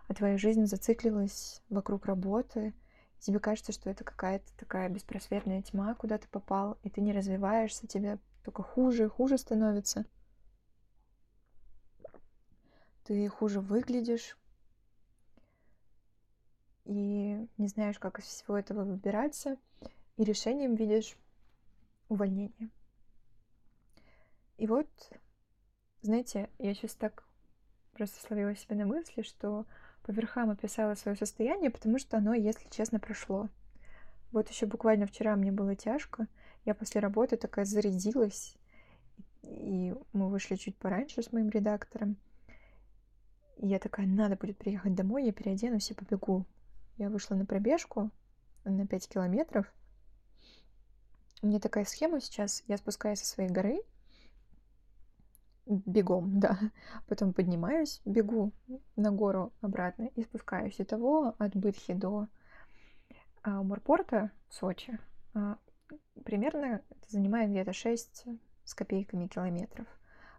А 0.07 0.13
твоя 0.13 0.37
жизнь 0.37 0.65
зациклилась 0.65 1.61
вокруг 1.69 2.05
работы. 2.05 2.73
Тебе 3.21 3.39
кажется, 3.39 3.71
что 3.71 3.87
это 3.87 4.03
какая-то 4.03 4.51
такая 4.57 4.89
беспросветная 4.89 5.61
тьма, 5.61 5.93
куда 5.93 6.17
ты 6.17 6.27
попал, 6.27 6.79
и 6.81 6.89
ты 6.89 7.01
не 7.01 7.13
развиваешься, 7.13 7.85
тебе 7.85 8.17
только 8.43 8.63
хуже 8.63 9.05
и 9.05 9.09
хуже 9.09 9.37
становится. 9.37 10.05
Ты 13.03 13.27
хуже 13.29 13.61
выглядишь, 13.61 14.35
и 16.85 17.47
не 17.57 17.67
знаешь, 17.67 17.99
как 17.99 18.17
из 18.17 18.25
всего 18.25 18.57
этого 18.57 18.83
выбираться, 18.83 19.55
и 20.17 20.23
решением 20.23 20.73
видишь 20.73 21.15
увольнение. 22.09 22.71
И 24.57 24.65
вот, 24.65 24.89
знаете, 26.01 26.49
я 26.57 26.73
сейчас 26.73 26.95
так 26.95 27.23
просто 27.93 28.19
словила 28.19 28.55
себя 28.55 28.77
на 28.77 28.87
мысли, 28.87 29.21
что 29.21 29.67
по 30.03 30.11
верхам 30.11 30.49
описала 30.49 30.95
свое 30.95 31.15
состояние, 31.17 31.69
потому 31.69 31.99
что 31.99 32.17
оно, 32.17 32.33
если 32.33 32.67
честно, 32.69 32.99
прошло. 32.99 33.49
Вот 34.31 34.49
еще 34.49 34.65
буквально 34.65 35.07
вчера 35.07 35.35
мне 35.35 35.51
было 35.51 35.75
тяжко. 35.75 36.27
Я 36.65 36.73
после 36.73 37.01
работы 37.01 37.37
такая 37.37 37.65
зарядилась, 37.65 38.55
и 39.43 39.93
мы 40.13 40.29
вышли 40.29 40.55
чуть 40.55 40.77
пораньше 40.77 41.21
с 41.21 41.31
моим 41.31 41.49
редактором. 41.49 42.17
И 43.57 43.67
я 43.67 43.79
такая, 43.79 44.07
надо 44.07 44.35
будет 44.35 44.57
приехать 44.57 44.95
домой, 44.95 45.25
я 45.25 45.33
переоденусь 45.33 45.91
и 45.91 45.93
побегу. 45.93 46.45
Я 46.97 47.09
вышла 47.09 47.35
на 47.35 47.45
пробежку 47.45 48.09
на 48.63 48.87
5 48.87 49.07
километров, 49.07 49.71
у 51.43 51.47
меня 51.47 51.59
такая 51.59 51.85
схема 51.85 52.21
сейчас. 52.21 52.63
Я 52.67 52.77
спускаюсь 52.77 53.19
со 53.19 53.25
своей 53.25 53.49
горы, 53.49 53.81
бегом, 55.65 56.39
да. 56.39 56.57
Потом 57.07 57.33
поднимаюсь, 57.33 58.01
бегу 58.05 58.51
на 58.95 59.11
гору 59.11 59.53
обратно 59.61 60.09
и 60.15 60.23
спускаюсь. 60.23 60.75
Итого 60.79 61.35
от 61.37 61.55
Бытхи 61.55 61.93
до 61.93 62.27
а, 63.43 63.63
Морпорта 63.63 64.31
в 64.49 64.53
Сочи 64.53 64.99
а, 65.33 65.57
примерно 66.23 66.81
это 66.89 67.09
занимает 67.09 67.49
где-то 67.49 67.73
6 67.73 68.25
с 68.63 68.73
копейками 68.73 69.27
километров. 69.27 69.87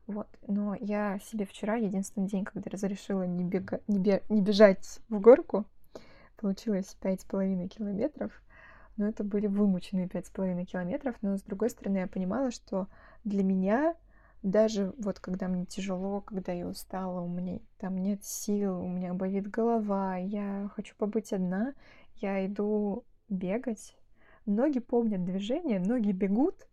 Вот. 0.07 0.29
Но 0.47 0.75
я 0.75 1.19
себе 1.21 1.47
вчера, 1.47 1.77
единственный 1.77 2.27
день, 2.27 2.45
когда 2.45 2.71
разрешила 2.71 3.23
не, 3.23 3.45
бега... 3.45 3.81
не, 3.87 3.99
бе... 3.99 4.23
не 4.29 4.41
бежать 4.41 5.01
в 5.09 5.21
горку, 5.21 5.65
получилось 6.37 6.97
пять 7.01 7.21
с 7.21 7.25
половиной 7.25 7.69
километров 7.69 8.33
но 8.97 9.09
это 9.09 9.25
были 9.25 9.47
вымученные 9.47 10.09
пять 10.09 10.27
с 10.27 10.31
половиной 10.31 10.65
километров, 10.65 11.17
но 11.23 11.37
с 11.37 11.43
другой 11.43 11.71
стороны 11.71 11.99
я 11.99 12.07
понимала, 12.07 12.51
что 12.51 12.89
для 13.25 13.43
меня 13.43 13.95
даже 14.43 14.93
вот 14.99 15.21
когда 15.21 15.49
мне 15.49 15.65
тяжело, 15.67 16.21
когда 16.21 16.53
я 16.53 16.67
устала, 16.67 17.21
у 17.21 17.29
меня 17.29 17.61
там 17.79 17.99
нет 17.99 18.25
сил, 18.25 18.81
у 18.81 18.89
меня 18.89 19.15
болит 19.15 19.49
голова, 19.49 20.17
я 20.17 20.69
хочу 20.75 20.95
побыть 20.97 21.33
одна, 21.33 21.75
я 22.17 22.45
иду 22.47 23.05
бегать. 23.29 23.97
Ноги 24.45 24.81
помнят 24.81 25.25
движение, 25.25 25.79
ноги 25.79 26.11
бегут, 26.11 26.67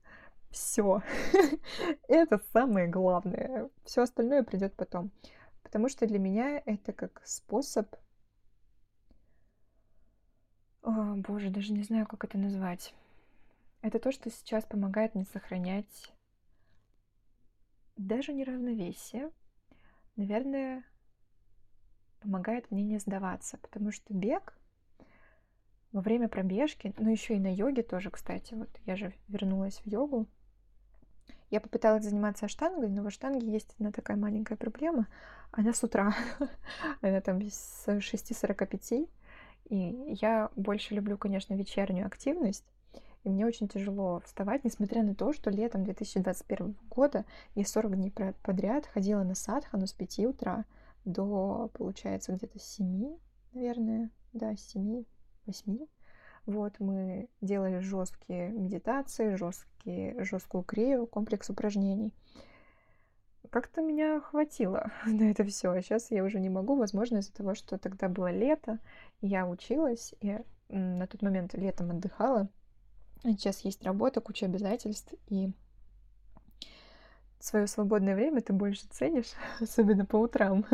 все. 0.49 1.03
это 2.07 2.41
самое 2.51 2.87
главное. 2.87 3.69
Все 3.83 4.01
остальное 4.01 4.43
придет 4.43 4.73
потом. 4.75 5.11
Потому 5.61 5.89
что 5.89 6.07
для 6.07 6.17
меня 6.17 6.61
это 6.65 6.93
как 6.93 7.21
способ 7.25 7.95
о, 10.81 11.15
боже, 11.15 11.49
даже 11.49 11.73
не 11.73 11.83
знаю, 11.83 12.07
как 12.07 12.23
это 12.23 12.37
назвать. 12.37 12.93
Это 13.81 13.99
то, 13.99 14.11
что 14.11 14.31
сейчас 14.31 14.63
помогает 14.63 15.13
мне 15.13 15.25
сохранять 15.25 16.11
даже 17.99 18.33
не 18.33 18.43
равновесие, 18.43 19.29
наверное, 20.15 20.83
помогает 22.21 22.71
мне 22.71 22.83
не 22.83 22.97
сдаваться, 22.97 23.57
потому 23.57 23.91
что 23.91 24.13
бег 24.13 24.57
во 25.91 26.01
время 26.01 26.29
пробежки, 26.29 26.93
ну 26.97 27.09
еще 27.09 27.35
и 27.35 27.39
на 27.39 27.53
йоге 27.53 27.83
тоже, 27.83 28.09
кстати, 28.09 28.53
вот 28.53 28.69
я 28.85 28.95
же 28.95 29.13
вернулась 29.27 29.79
в 29.79 29.87
йогу, 29.87 30.27
я 31.49 31.59
попыталась 31.59 32.03
заниматься 32.03 32.45
аштангой, 32.45 32.89
но 32.89 33.03
в 33.03 33.07
аштанге 33.07 33.51
есть 33.51 33.73
одна 33.73 33.91
такая 33.91 34.17
маленькая 34.17 34.55
проблема. 34.55 35.07
Она 35.51 35.73
с 35.73 35.83
утра. 35.83 36.13
Она 37.01 37.21
там 37.21 37.41
с 37.41 37.87
6.45. 37.87 39.09
И 39.69 40.15
я 40.21 40.51
больше 40.55 40.93
люблю, 40.93 41.17
конечно, 41.17 41.55
вечернюю 41.55 42.05
активность. 42.05 42.65
И 43.23 43.29
мне 43.29 43.45
очень 43.45 43.67
тяжело 43.67 44.21
вставать, 44.25 44.63
несмотря 44.63 45.03
на 45.03 45.13
то, 45.13 45.33
что 45.33 45.49
летом 45.49 45.83
2021 45.83 46.77
года 46.89 47.25
я 47.55 47.65
40 47.65 47.95
дней 47.95 48.13
подряд 48.43 48.85
ходила 48.85 49.23
на 49.23 49.35
садхану 49.35 49.87
с 49.87 49.93
5 49.93 50.19
утра 50.19 50.65
до, 51.03 51.69
получается, 51.73 52.33
где-то 52.33 52.59
7, 52.59 53.17
наверное, 53.53 54.09
да, 54.33 54.55
7, 54.55 55.03
8. 55.45 55.87
Вот 56.45 56.79
мы 56.79 57.29
делали 57.41 57.79
жесткие 57.79 58.49
медитации, 58.49 59.35
жесткие, 59.35 60.23
жесткую 60.23 60.63
крию, 60.63 61.05
комплекс 61.05 61.49
упражнений. 61.49 62.13
Как-то 63.49 63.81
меня 63.81 64.21
хватило 64.21 64.91
на 65.05 65.31
это 65.31 65.43
все. 65.43 65.71
А 65.71 65.81
сейчас 65.81 66.09
я 66.11 66.23
уже 66.23 66.39
не 66.39 66.49
могу, 66.49 66.75
возможно, 66.75 67.17
из-за 67.17 67.33
того, 67.33 67.53
что 67.53 67.77
тогда 67.77 68.07
было 68.07 68.31
лето, 68.31 68.79
я 69.21 69.47
училась, 69.47 70.13
и 70.21 70.39
на 70.69 71.07
тот 71.07 71.21
момент 71.21 71.53
летом 71.53 71.91
отдыхала. 71.91 72.47
Сейчас 73.23 73.61
есть 73.61 73.83
работа, 73.83 74.21
куча 74.21 74.45
обязательств, 74.45 75.13
и 75.27 75.51
свое 77.39 77.67
свободное 77.67 78.15
время 78.15 78.41
ты 78.41 78.53
больше 78.53 78.87
ценишь, 78.89 79.33
особенно 79.59 80.05
по 80.05 80.17
утрам. 80.17 80.65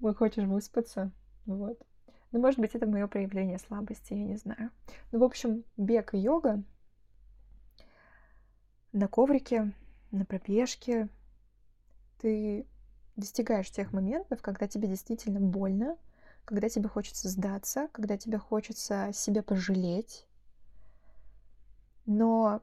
Хочешь 0.16 0.44
выспаться. 0.44 1.10
Вот. 1.46 1.80
Ну, 2.32 2.40
может 2.40 2.60
быть, 2.60 2.74
это 2.74 2.86
мое 2.86 3.06
проявление 3.06 3.58
слабости, 3.58 4.14
я 4.14 4.24
не 4.24 4.36
знаю. 4.36 4.70
Ну, 5.10 5.18
в 5.18 5.24
общем, 5.24 5.64
бег 5.76 6.14
и 6.14 6.18
йога 6.18 6.62
на 8.92 9.08
коврике, 9.08 9.72
на 10.10 10.24
пробежке, 10.24 11.08
ты 12.18 12.66
достигаешь 13.16 13.70
тех 13.70 13.92
моментов, 13.92 14.42
когда 14.42 14.66
тебе 14.68 14.88
действительно 14.88 15.40
больно, 15.40 15.96
когда 16.44 16.68
тебе 16.68 16.88
хочется 16.88 17.28
сдаться, 17.28 17.88
когда 17.92 18.16
тебе 18.16 18.38
хочется 18.38 19.10
себя 19.12 19.42
пожалеть. 19.42 20.26
Но 22.12 22.60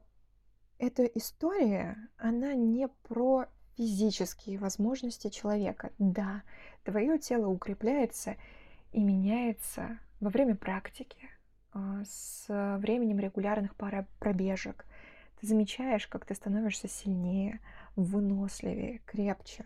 эта 0.76 1.06
история, 1.06 1.96
она 2.18 2.52
не 2.52 2.86
про 2.86 3.46
физические 3.78 4.58
возможности 4.58 5.30
человека. 5.30 5.90
Да, 5.98 6.42
твое 6.84 7.18
тело 7.18 7.46
укрепляется 7.46 8.36
и 8.92 9.02
меняется 9.02 10.00
во 10.20 10.28
время 10.28 10.54
практики, 10.54 11.30
а, 11.72 12.02
с 12.04 12.44
временем 12.76 13.20
регулярных 13.20 13.74
пробежек. 13.74 14.84
Ты 15.40 15.46
замечаешь, 15.46 16.06
как 16.06 16.26
ты 16.26 16.34
становишься 16.34 16.86
сильнее, 16.86 17.60
выносливее, 17.96 18.98
крепче. 19.06 19.64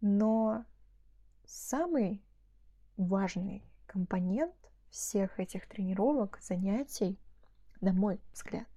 Но 0.00 0.64
самый 1.46 2.22
важный 2.96 3.64
компонент 3.86 4.54
всех 4.88 5.40
этих 5.40 5.66
тренировок, 5.66 6.38
занятий, 6.40 7.18
на 7.80 7.92
мой 7.92 8.20
взгляд, 8.32 8.68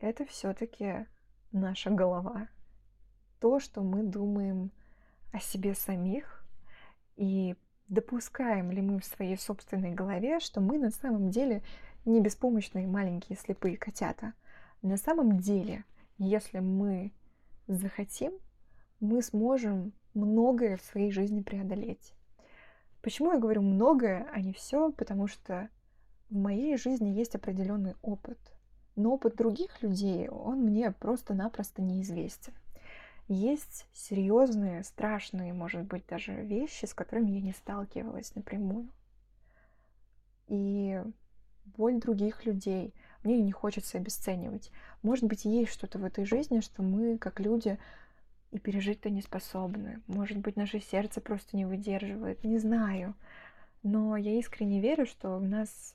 это 0.00 0.24
все-таки 0.26 1.06
наша 1.52 1.90
голова. 1.90 2.48
То, 3.40 3.60
что 3.60 3.82
мы 3.82 4.02
думаем 4.02 4.70
о 5.32 5.40
себе 5.40 5.74
самих 5.74 6.44
и 7.16 7.56
допускаем 7.88 8.70
ли 8.70 8.82
мы 8.82 9.00
в 9.00 9.04
своей 9.04 9.36
собственной 9.36 9.92
голове, 9.92 10.40
что 10.40 10.60
мы 10.60 10.78
на 10.78 10.90
самом 10.90 11.30
деле 11.30 11.62
не 12.04 12.20
беспомощные 12.20 12.86
маленькие 12.86 13.38
слепые 13.38 13.76
котята. 13.76 14.34
На 14.82 14.96
самом 14.96 15.38
деле, 15.38 15.84
если 16.18 16.60
мы 16.60 17.12
захотим, 17.66 18.32
мы 19.00 19.22
сможем 19.22 19.92
многое 20.14 20.76
в 20.76 20.82
своей 20.82 21.10
жизни 21.10 21.42
преодолеть. 21.42 22.14
Почему 23.02 23.32
я 23.32 23.38
говорю 23.38 23.62
многое, 23.62 24.28
а 24.32 24.40
не 24.40 24.52
все? 24.52 24.92
Потому 24.92 25.26
что 25.28 25.68
в 26.30 26.36
моей 26.36 26.76
жизни 26.76 27.08
есть 27.10 27.34
определенный 27.34 27.94
опыт. 28.02 28.38
Но 28.96 29.14
опыт 29.14 29.36
других 29.36 29.82
людей, 29.82 30.28
он 30.28 30.62
мне 30.62 30.90
просто-напросто 30.90 31.82
неизвестен 31.82 32.54
есть 33.28 33.86
серьезные, 33.92 34.82
страшные, 34.82 35.52
может 35.52 35.82
быть, 35.82 36.06
даже 36.06 36.32
вещи, 36.32 36.86
с 36.86 36.94
которыми 36.94 37.30
я 37.30 37.40
не 37.40 37.52
сталкивалась 37.52 38.34
напрямую. 38.34 38.88
И 40.46 41.02
боль 41.76 42.00
других 42.00 42.46
людей 42.46 42.94
мне 43.22 43.40
не 43.42 43.52
хочется 43.52 43.98
обесценивать. 43.98 44.70
Может 45.02 45.26
быть, 45.26 45.44
есть 45.44 45.72
что-то 45.72 45.98
в 45.98 46.04
этой 46.04 46.24
жизни, 46.24 46.60
что 46.60 46.82
мы, 46.82 47.18
как 47.18 47.38
люди, 47.38 47.78
и 48.50 48.58
пережить-то 48.58 49.10
не 49.10 49.20
способны. 49.20 50.00
Может 50.06 50.38
быть, 50.38 50.56
наше 50.56 50.80
сердце 50.80 51.20
просто 51.20 51.54
не 51.54 51.66
выдерживает. 51.66 52.44
Не 52.44 52.58
знаю. 52.58 53.14
Но 53.82 54.16
я 54.16 54.38
искренне 54.38 54.80
верю, 54.80 55.04
что 55.04 55.36
у 55.36 55.40
нас, 55.40 55.94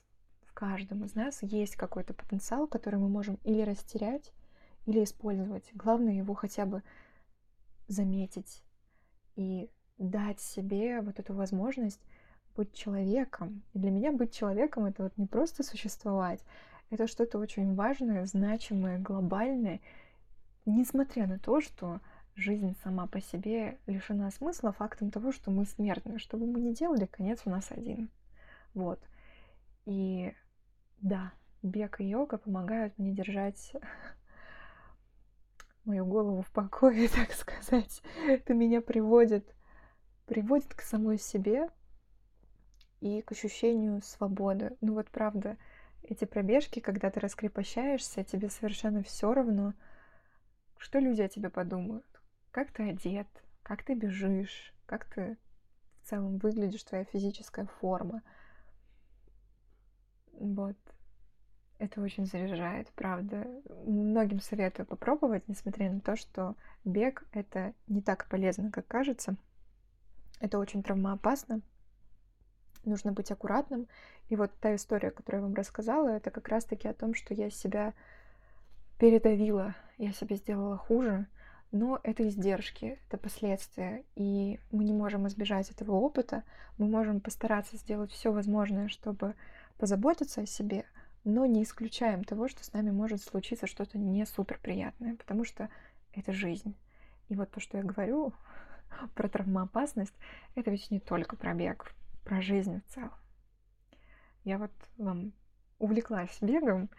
каждом 0.54 1.04
из 1.04 1.14
нас 1.14 1.42
есть 1.42 1.76
какой-то 1.76 2.14
потенциал, 2.14 2.66
который 2.66 2.98
мы 2.98 3.08
можем 3.08 3.38
или 3.44 3.62
растерять, 3.62 4.32
или 4.86 5.04
использовать. 5.04 5.68
Главное 5.74 6.14
его 6.14 6.34
хотя 6.34 6.64
бы 6.64 6.82
заметить 7.88 8.62
и 9.36 9.68
дать 9.98 10.40
себе 10.40 11.00
вот 11.00 11.18
эту 11.18 11.34
возможность 11.34 12.00
быть 12.56 12.72
человеком. 12.72 13.62
И 13.72 13.78
для 13.78 13.90
меня 13.90 14.12
быть 14.12 14.32
человеком— 14.32 14.84
это 14.86 15.04
вот 15.04 15.16
не 15.16 15.26
просто 15.26 15.62
существовать, 15.62 16.40
это 16.90 17.06
что-то 17.06 17.38
очень 17.38 17.74
важное, 17.74 18.24
значимое, 18.26 18.98
глобальное, 18.98 19.80
несмотря 20.64 21.26
на 21.26 21.38
то, 21.38 21.60
что 21.60 22.00
жизнь 22.36 22.76
сама 22.82 23.06
по 23.06 23.20
себе 23.20 23.78
лишена 23.86 24.30
смысла 24.30 24.72
фактом 24.72 25.10
того, 25.10 25.32
что 25.32 25.50
мы 25.50 25.66
смертны. 25.66 26.18
Что 26.18 26.36
бы 26.36 26.46
мы 26.46 26.60
ни 26.60 26.72
делали, 26.72 27.06
конец 27.06 27.42
у 27.44 27.50
нас 27.50 27.70
один. 27.70 28.10
Вот. 28.74 29.00
И 29.86 30.34
да, 31.04 31.32
бег 31.62 32.00
и 32.00 32.04
йога 32.04 32.38
помогают 32.38 32.98
мне 32.98 33.12
держать 33.12 33.72
мою 35.84 36.06
голову 36.06 36.40
в 36.40 36.50
покое, 36.50 37.08
так 37.14 37.32
сказать. 37.32 38.02
Это 38.26 38.54
меня 38.54 38.80
приводит, 38.80 39.54
приводит 40.26 40.74
к 40.74 40.80
самой 40.80 41.18
себе 41.18 41.68
и 43.00 43.20
к 43.20 43.32
ощущению 43.32 44.00
свободы. 44.00 44.76
Ну 44.80 44.94
вот 44.94 45.10
правда, 45.10 45.58
эти 46.02 46.24
пробежки, 46.24 46.80
когда 46.80 47.10
ты 47.10 47.20
раскрепощаешься, 47.20 48.24
тебе 48.24 48.48
совершенно 48.48 49.02
все 49.02 49.34
равно, 49.34 49.74
что 50.78 51.00
люди 51.00 51.20
о 51.20 51.28
тебе 51.28 51.50
подумают, 51.50 52.06
как 52.50 52.72
ты 52.72 52.88
одет, 52.88 53.28
как 53.62 53.82
ты 53.82 53.94
бежишь, 53.94 54.72
как 54.86 55.04
ты 55.04 55.36
в 56.00 56.08
целом 56.08 56.38
выглядишь, 56.38 56.82
твоя 56.82 57.04
физическая 57.04 57.66
форма. 57.66 58.22
Вот. 60.32 60.76
Это 61.78 62.00
очень 62.00 62.26
заряжает, 62.26 62.88
правда. 62.94 63.46
Многим 63.84 64.40
советую 64.40 64.86
попробовать, 64.86 65.48
несмотря 65.48 65.90
на 65.90 66.00
то, 66.00 66.16
что 66.16 66.54
бег— 66.84 67.24
это 67.32 67.74
не 67.88 68.00
так 68.00 68.26
полезно, 68.28 68.70
как 68.70 68.86
кажется. 68.86 69.36
Это 70.40 70.58
очень 70.58 70.82
травмоопасно. 70.82 71.60
Нужно 72.84 73.12
быть 73.12 73.30
аккуратным. 73.30 73.88
И 74.28 74.36
вот 74.36 74.52
та 74.60 74.74
история, 74.74 75.10
которую 75.10 75.42
я 75.42 75.46
вам 75.48 75.54
рассказала, 75.54 76.08
это 76.08 76.30
как 76.30 76.48
раз-таки 76.48 76.86
о 76.86 76.94
том, 76.94 77.14
что 77.14 77.34
я 77.34 77.50
себя 77.50 77.92
передавила, 78.98 79.74
я 79.98 80.12
себе 80.12 80.36
сделала 80.36 80.76
хуже, 80.76 81.26
но 81.72 81.98
это 82.04 82.28
издержки, 82.28 82.98
это 83.08 83.18
последствия, 83.18 84.04
и 84.14 84.60
мы 84.70 84.84
не 84.84 84.92
можем 84.92 85.26
избежать 85.26 85.70
этого 85.70 85.96
опыта, 85.96 86.44
мы 86.78 86.86
можем 86.86 87.20
постараться 87.20 87.76
сделать 87.76 88.12
все 88.12 88.30
возможное, 88.30 88.88
чтобы 88.88 89.34
позаботиться 89.76 90.42
о 90.42 90.46
себе, 90.46 90.84
но 91.24 91.46
не 91.46 91.62
исключаем 91.62 92.22
того, 92.22 92.48
что 92.48 92.62
с 92.64 92.72
нами 92.72 92.90
может 92.90 93.22
случиться 93.22 93.66
что-то 93.66 93.98
не 93.98 94.24
супер 94.26 94.58
приятное, 94.62 95.16
потому 95.16 95.44
что 95.44 95.68
это 96.12 96.32
жизнь. 96.32 96.74
И 97.28 97.34
вот 97.34 97.50
то, 97.50 97.60
что 97.60 97.78
я 97.78 97.82
говорю 97.82 98.32
про 99.14 99.28
травмоопасность, 99.28 100.14
это 100.54 100.70
ведь 100.70 100.90
не 100.90 101.00
только 101.00 101.36
про 101.36 101.54
бег, 101.54 101.92
про 102.24 102.40
жизнь 102.40 102.80
в 102.80 102.94
целом. 102.94 103.12
Я 104.44 104.58
вот 104.58 104.72
вам 104.98 105.32
увлеклась 105.78 106.36
бегом 106.40 106.90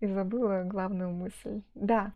и 0.00 0.06
забыла 0.06 0.62
главную 0.64 1.10
мысль. 1.10 1.62
Да, 1.74 2.12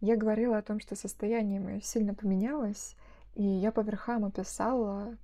я 0.00 0.16
говорила 0.16 0.56
о 0.56 0.62
том, 0.62 0.80
что 0.80 0.96
состояние 0.96 1.60
мое 1.60 1.80
сильно 1.80 2.14
поменялось, 2.14 2.96
и 3.34 3.42
я 3.42 3.70
по 3.70 3.80
верхам 3.80 4.24
описала 4.24 5.16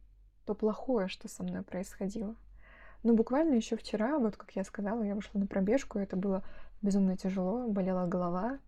то 0.45 0.55
плохое, 0.55 1.09
что 1.09 1.29
со 1.29 1.43
мной 1.43 1.63
происходило. 1.63 2.37
Ну, 3.07 3.15
буквально 3.15 3.55
еще 3.55 3.77
вчера, 3.77 4.19
вот 4.19 4.37
как 4.37 4.51
я 4.57 4.65
сказала, 4.65 5.05
я 5.05 5.15
вышла 5.15 5.39
на 5.39 5.47
пробежку, 5.47 6.01
это 6.01 6.17
было 6.17 6.43
безумно 6.83 7.17
тяжело, 7.17 7.69
болела 7.69 8.05
голова. 8.05 8.59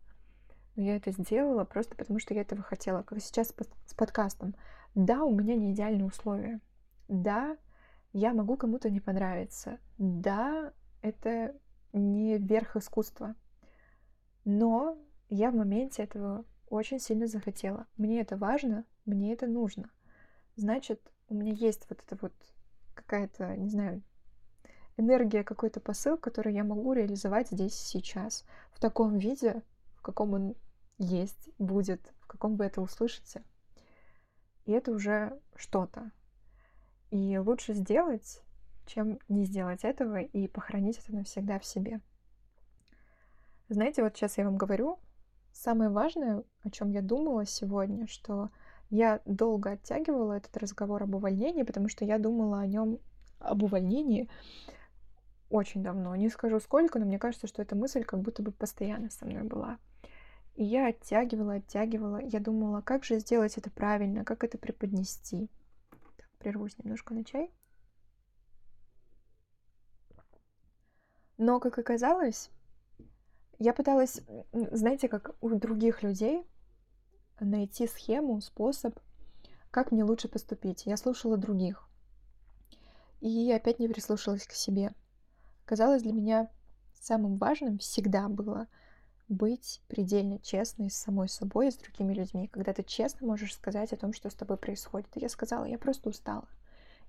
Но 0.77 0.85
я 0.85 0.95
это 0.95 1.11
сделала 1.11 1.65
просто 1.65 1.97
потому, 1.97 2.21
что 2.21 2.35
я 2.35 2.43
этого 2.43 2.63
хотела. 2.63 3.03
Как 3.03 3.21
сейчас 3.21 3.53
с 3.87 3.95
подкастом. 3.95 4.55
Да, 4.95 5.25
у 5.25 5.35
меня 5.35 5.57
не 5.57 5.73
идеальные 5.73 6.07
условия. 6.07 6.61
Да, 7.09 7.57
я 8.13 8.33
могу 8.33 8.57
кому-то 8.57 8.91
не 8.91 9.01
понравиться. 9.01 9.81
Да, 9.99 10.73
это 11.03 11.57
не 11.93 12.39
верх 12.39 12.77
искусства. 12.77 13.35
Но 14.45 14.99
я 15.31 15.51
в 15.51 15.57
моменте 15.57 16.05
этого 16.05 16.45
очень 16.69 17.01
сильно 17.01 17.27
захотела. 17.27 17.89
Мне 17.97 18.21
это 18.21 18.37
важно, 18.37 18.85
мне 19.05 19.33
это 19.33 19.49
нужно. 19.49 19.91
Значит, 20.55 21.01
у 21.29 21.35
меня 21.35 21.55
есть 21.55 21.87
вот 21.91 21.99
эта 22.07 22.17
вот 22.23 22.33
какая-то, 22.95 23.57
не 23.57 23.69
знаю, 23.69 24.01
энергия, 24.99 25.45
какой-то 25.45 25.81
посыл, 25.81 26.19
который 26.19 26.53
я 26.55 26.65
могу 26.65 26.93
реализовать 26.93 27.49
здесь 27.51 27.75
сейчас. 27.75 28.45
В 28.73 28.81
таком 28.81 29.19
виде, 29.19 29.63
в 29.97 30.03
каком 30.03 30.35
он 30.35 30.55
есть, 30.99 31.49
будет, 31.59 32.13
в 32.21 32.27
каком 32.27 32.57
вы 32.57 32.67
это 32.67 32.81
услышите. 32.81 33.43
И 34.67 34.73
это 34.73 34.93
уже 34.93 35.41
что-то. 35.57 36.11
И 37.11 37.39
лучше 37.39 37.73
сделать, 37.73 38.43
чем 38.87 39.19
не 39.29 39.45
сделать 39.45 39.85
этого 39.85 40.21
и 40.21 40.47
похоронить 40.49 40.99
это 40.99 41.15
навсегда 41.15 41.59
в 41.59 41.65
себе. 41.65 42.01
Знаете, 43.69 44.03
вот 44.03 44.17
сейчас 44.17 44.39
я 44.39 44.45
вам 44.45 44.57
говорю, 44.57 44.99
самое 45.53 45.91
важное, 45.91 46.43
о 46.63 46.71
чем 46.71 46.91
я 46.91 47.03
думала 47.03 47.47
сегодня, 47.47 48.07
что 48.07 48.51
я 48.91 49.21
долго 49.27 49.73
оттягивала 49.73 50.35
этот 50.35 50.57
разговор 50.57 51.03
об 51.03 51.15
увольнении, 51.15 51.63
потому 51.63 51.89
что 51.89 52.05
я 52.05 52.19
думала 52.19 52.61
о 52.61 52.67
нем, 52.67 52.99
об 53.39 53.63
увольнении 53.63 54.29
очень 55.51 55.83
давно. 55.83 56.15
Не 56.17 56.29
скажу 56.29 56.61
сколько, 56.61 56.99
но 56.99 57.07
мне 57.07 57.19
кажется, 57.19 57.47
что 57.47 57.63
эта 57.63 57.75
мысль 57.75 58.05
как 58.05 58.21
будто 58.21 58.43
бы 58.43 58.53
постоянно 58.53 59.11
со 59.11 59.25
мной 59.25 59.45
была. 59.45 59.79
И 60.55 60.65
я 60.65 60.89
оттягивала, 60.89 61.55
оттягивала. 61.55 62.21
Я 62.21 62.41
думала, 62.41 62.81
как 62.81 63.05
же 63.05 63.19
сделать 63.21 63.57
это 63.57 63.71
правильно, 63.71 64.25
как 64.25 64.45
это 64.45 64.59
преподнести. 64.59 65.49
Так, 66.17 66.29
прервусь 66.39 66.77
немножко 66.79 67.15
на 67.15 67.25
чай. 67.25 67.51
Но, 71.37 71.61
как 71.61 71.79
оказалось, 71.79 72.51
я 73.61 73.73
пыталась, 73.73 74.21
знаете, 74.53 75.09
как 75.09 75.37
у 75.41 75.51
других 75.51 76.03
людей, 76.03 76.45
найти 77.39 77.87
схему, 77.87 78.41
способ, 78.41 78.99
как 79.71 79.93
мне 79.93 80.03
лучше 80.03 80.29
поступить. 80.29 80.87
Я 80.87 80.97
слушала 80.97 81.37
других. 81.37 81.89
И 83.21 83.53
опять 83.53 83.79
не 83.79 83.89
прислушалась 83.89 84.47
к 84.47 84.53
себе. 84.53 84.93
Казалось, 85.69 86.03
для 86.03 86.15
меня 86.15 86.49
самым 86.99 87.37
важным 87.37 87.77
всегда 87.77 88.31
было 88.31 88.69
быть 89.29 89.83
предельно 89.87 90.39
честной 90.39 90.91
с 90.91 90.97
самой 90.97 91.29
собой 91.29 91.69
и 91.69 91.71
с 91.71 91.77
другими 91.77 92.15
людьми, 92.15 92.49
когда 92.49 92.73
ты 92.73 92.83
честно 92.83 93.27
можешь 93.27 93.55
сказать 93.55 93.93
о 93.93 93.99
том, 93.99 94.15
что 94.15 94.31
с 94.31 94.35
тобой 94.35 94.57
происходит. 94.57 95.15
И 95.15 95.21
я 95.21 95.29
сказала, 95.29 95.67
я 95.67 95.77
просто 95.77 96.09
устала. 96.09 96.49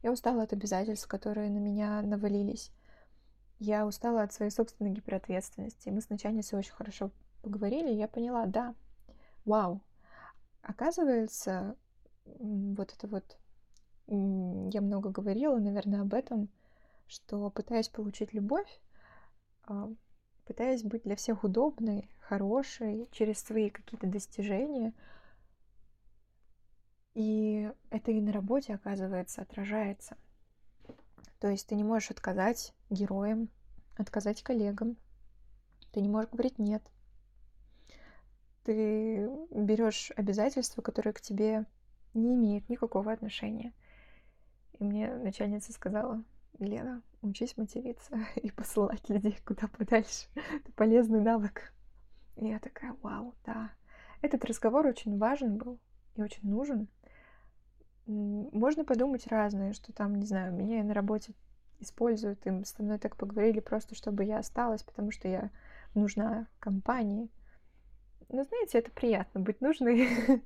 Я 0.03 0.11
устала 0.11 0.43
от 0.43 0.51
обязательств, 0.51 1.07
которые 1.07 1.49
на 1.49 1.59
меня 1.59 2.01
навалились. 2.01 2.73
Я 3.59 3.87
устала 3.87 4.23
от 4.23 4.33
своей 4.33 4.51
собственной 4.51 4.91
гиперответственности. 4.91 5.87
Мы 5.87 6.01
с 6.01 6.09
начальницей 6.09 6.59
очень 6.59 6.73
хорошо 6.73 7.11
поговорили, 7.41 7.93
и 7.93 7.97
я 7.97 8.09
поняла, 8.09 8.45
да, 8.45 8.75
вау, 9.45 9.81
оказывается, 10.63 11.77
вот 12.25 12.93
это 12.93 13.07
вот, 13.07 13.37
я 14.07 14.81
много 14.81 15.11
говорила, 15.11 15.57
наверное, 15.59 16.01
об 16.01 16.13
этом, 16.13 16.49
что 17.09 17.49
пытаясь 17.49 17.89
получить 17.89 18.33
любовь, 18.33 18.79
а, 19.63 19.91
пытаясь 20.45 20.83
быть 20.83 21.03
для 21.03 21.17
всех 21.17 21.43
удобной, 21.43 22.09
хорошей, 22.21 23.09
через 23.11 23.39
свои 23.41 23.69
какие-то 23.69 24.07
достижения, 24.07 24.93
и 27.13 27.69
это 27.89 28.11
и 28.11 28.21
на 28.21 28.31
работе, 28.31 28.75
оказывается, 28.75 29.41
отражается– 29.41 30.15
то 31.39 31.47
есть 31.47 31.67
ты 31.67 31.75
не 31.75 31.83
можешь 31.83 32.11
отказать 32.11 32.73
героям, 32.89 33.49
отказать 33.97 34.43
коллегам. 34.43 34.97
Ты 35.91 36.01
не 36.01 36.09
можешь 36.09 36.29
говорить 36.29 36.59
нет. 36.59 36.83
Ты 38.63 39.29
берешь 39.49 40.11
обязательства, 40.17 40.81
которые 40.81 41.13
к 41.13 41.21
тебе 41.21 41.65
не 42.13 42.35
имеют 42.35 42.67
никакого 42.67 43.11
отношения. 43.11 43.73
И 44.73 44.83
мне 44.83 45.13
начальница 45.13 45.71
сказала, 45.71 46.23
Лена, 46.57 47.01
учись 47.21 47.57
материться 47.57 48.17
и 48.35 48.49
посылать 48.51 49.07
людей 49.09 49.37
куда 49.45 49.67
подальше. 49.67 50.27
Это 50.35 50.71
полезный 50.73 51.21
навык. 51.21 51.73
И 52.35 52.47
я 52.47 52.59
такая, 52.59 52.95
вау, 53.01 53.35
да. 53.45 53.71
Этот 54.21 54.43
разговор 54.45 54.87
очень 54.87 55.17
важен 55.17 55.57
был 55.57 55.79
и 56.15 56.21
очень 56.21 56.49
нужен, 56.49 56.89
можно 58.09 58.83
подумать 58.83 59.27
разное, 59.27 59.73
что 59.73 59.93
там, 59.93 60.15
не 60.15 60.25
знаю, 60.25 60.51
меня 60.51 60.83
на 60.83 60.95
работе 60.95 61.33
используют, 61.79 62.45
им 62.47 62.65
со 62.65 62.81
мной 62.81 62.97
так 62.97 63.15
поговорили 63.15 63.59
просто, 63.59 63.93
чтобы 63.93 64.23
я 64.23 64.39
осталась, 64.39 64.81
потому 64.81 65.11
что 65.11 65.27
я 65.27 65.51
нужна 65.93 66.47
компании. 66.59 67.29
Но 68.29 68.43
знаете, 68.43 68.79
это 68.79 68.89
приятно 68.91 69.41
быть 69.41 69.61
нужной. 69.61 70.09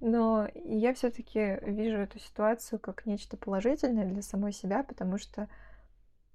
Но 0.00 0.48
я 0.54 0.92
все-таки 0.94 1.58
вижу 1.62 1.98
эту 1.98 2.18
ситуацию 2.18 2.78
как 2.78 3.06
нечто 3.06 3.36
положительное 3.36 4.04
для 4.06 4.22
самой 4.22 4.52
себя, 4.52 4.82
потому 4.82 5.18
что 5.18 5.48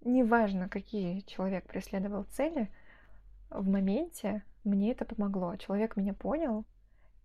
неважно, 0.02 0.70
какие 0.70 1.22
человек 1.22 1.66
преследовал 1.66 2.24
цели, 2.24 2.72
в 3.50 3.68
моменте 3.68 4.44
мне 4.64 4.92
это 4.92 5.06
помогло. 5.06 5.56
Человек 5.58 5.96
меня 5.96 6.14
понял, 6.14 6.66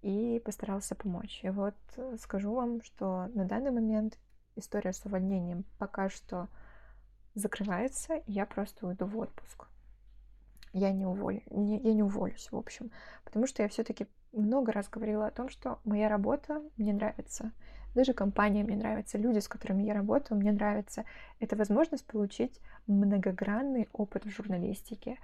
и 0.04 0.38
постарался 0.44 0.94
помочь. 0.94 1.40
И 1.42 1.48
вот 1.48 1.74
э, 1.96 2.16
скажу 2.20 2.52
вам, 2.52 2.82
что 2.82 3.26
на 3.34 3.46
данный 3.46 3.70
момент 3.70 4.18
история 4.54 4.92
с 4.92 5.04
увольнением 5.06 5.64
пока 5.78 6.10
что 6.10 6.48
закрывается, 7.34 8.16
и 8.16 8.32
я 8.32 8.44
просто 8.44 8.86
уйду 8.86 9.06
в 9.06 9.16
отпуск. 9.16 9.66
Я 10.74 10.92
не, 10.92 11.06
уволю, 11.06 11.40
не, 11.50 11.78
я 11.78 11.94
не 11.94 12.02
уволюсь, 12.02 12.48
в 12.50 12.56
общем, 12.56 12.90
потому 13.24 13.46
что 13.46 13.62
я 13.62 13.68
все-таки 13.70 14.06
много 14.34 14.72
раз 14.72 14.88
говорила 14.88 15.26
о 15.26 15.30
том, 15.30 15.48
что 15.48 15.78
моя 15.84 16.08
работа 16.08 16.62
мне 16.76 16.92
нравится, 16.92 17.52
даже 17.94 18.12
компания 18.12 18.64
мне 18.64 18.76
нравится, 18.76 19.18
люди, 19.18 19.38
с 19.38 19.48
которыми 19.48 19.84
я 19.84 19.94
работаю, 19.94 20.38
мне 20.38 20.52
нравится. 20.52 21.04
Это 21.38 21.56
возможность 21.56 22.06
получить 22.06 22.60
многогранный 22.86 23.88
опыт 23.92 24.24
в 24.24 24.30
журналистике. 24.30 25.18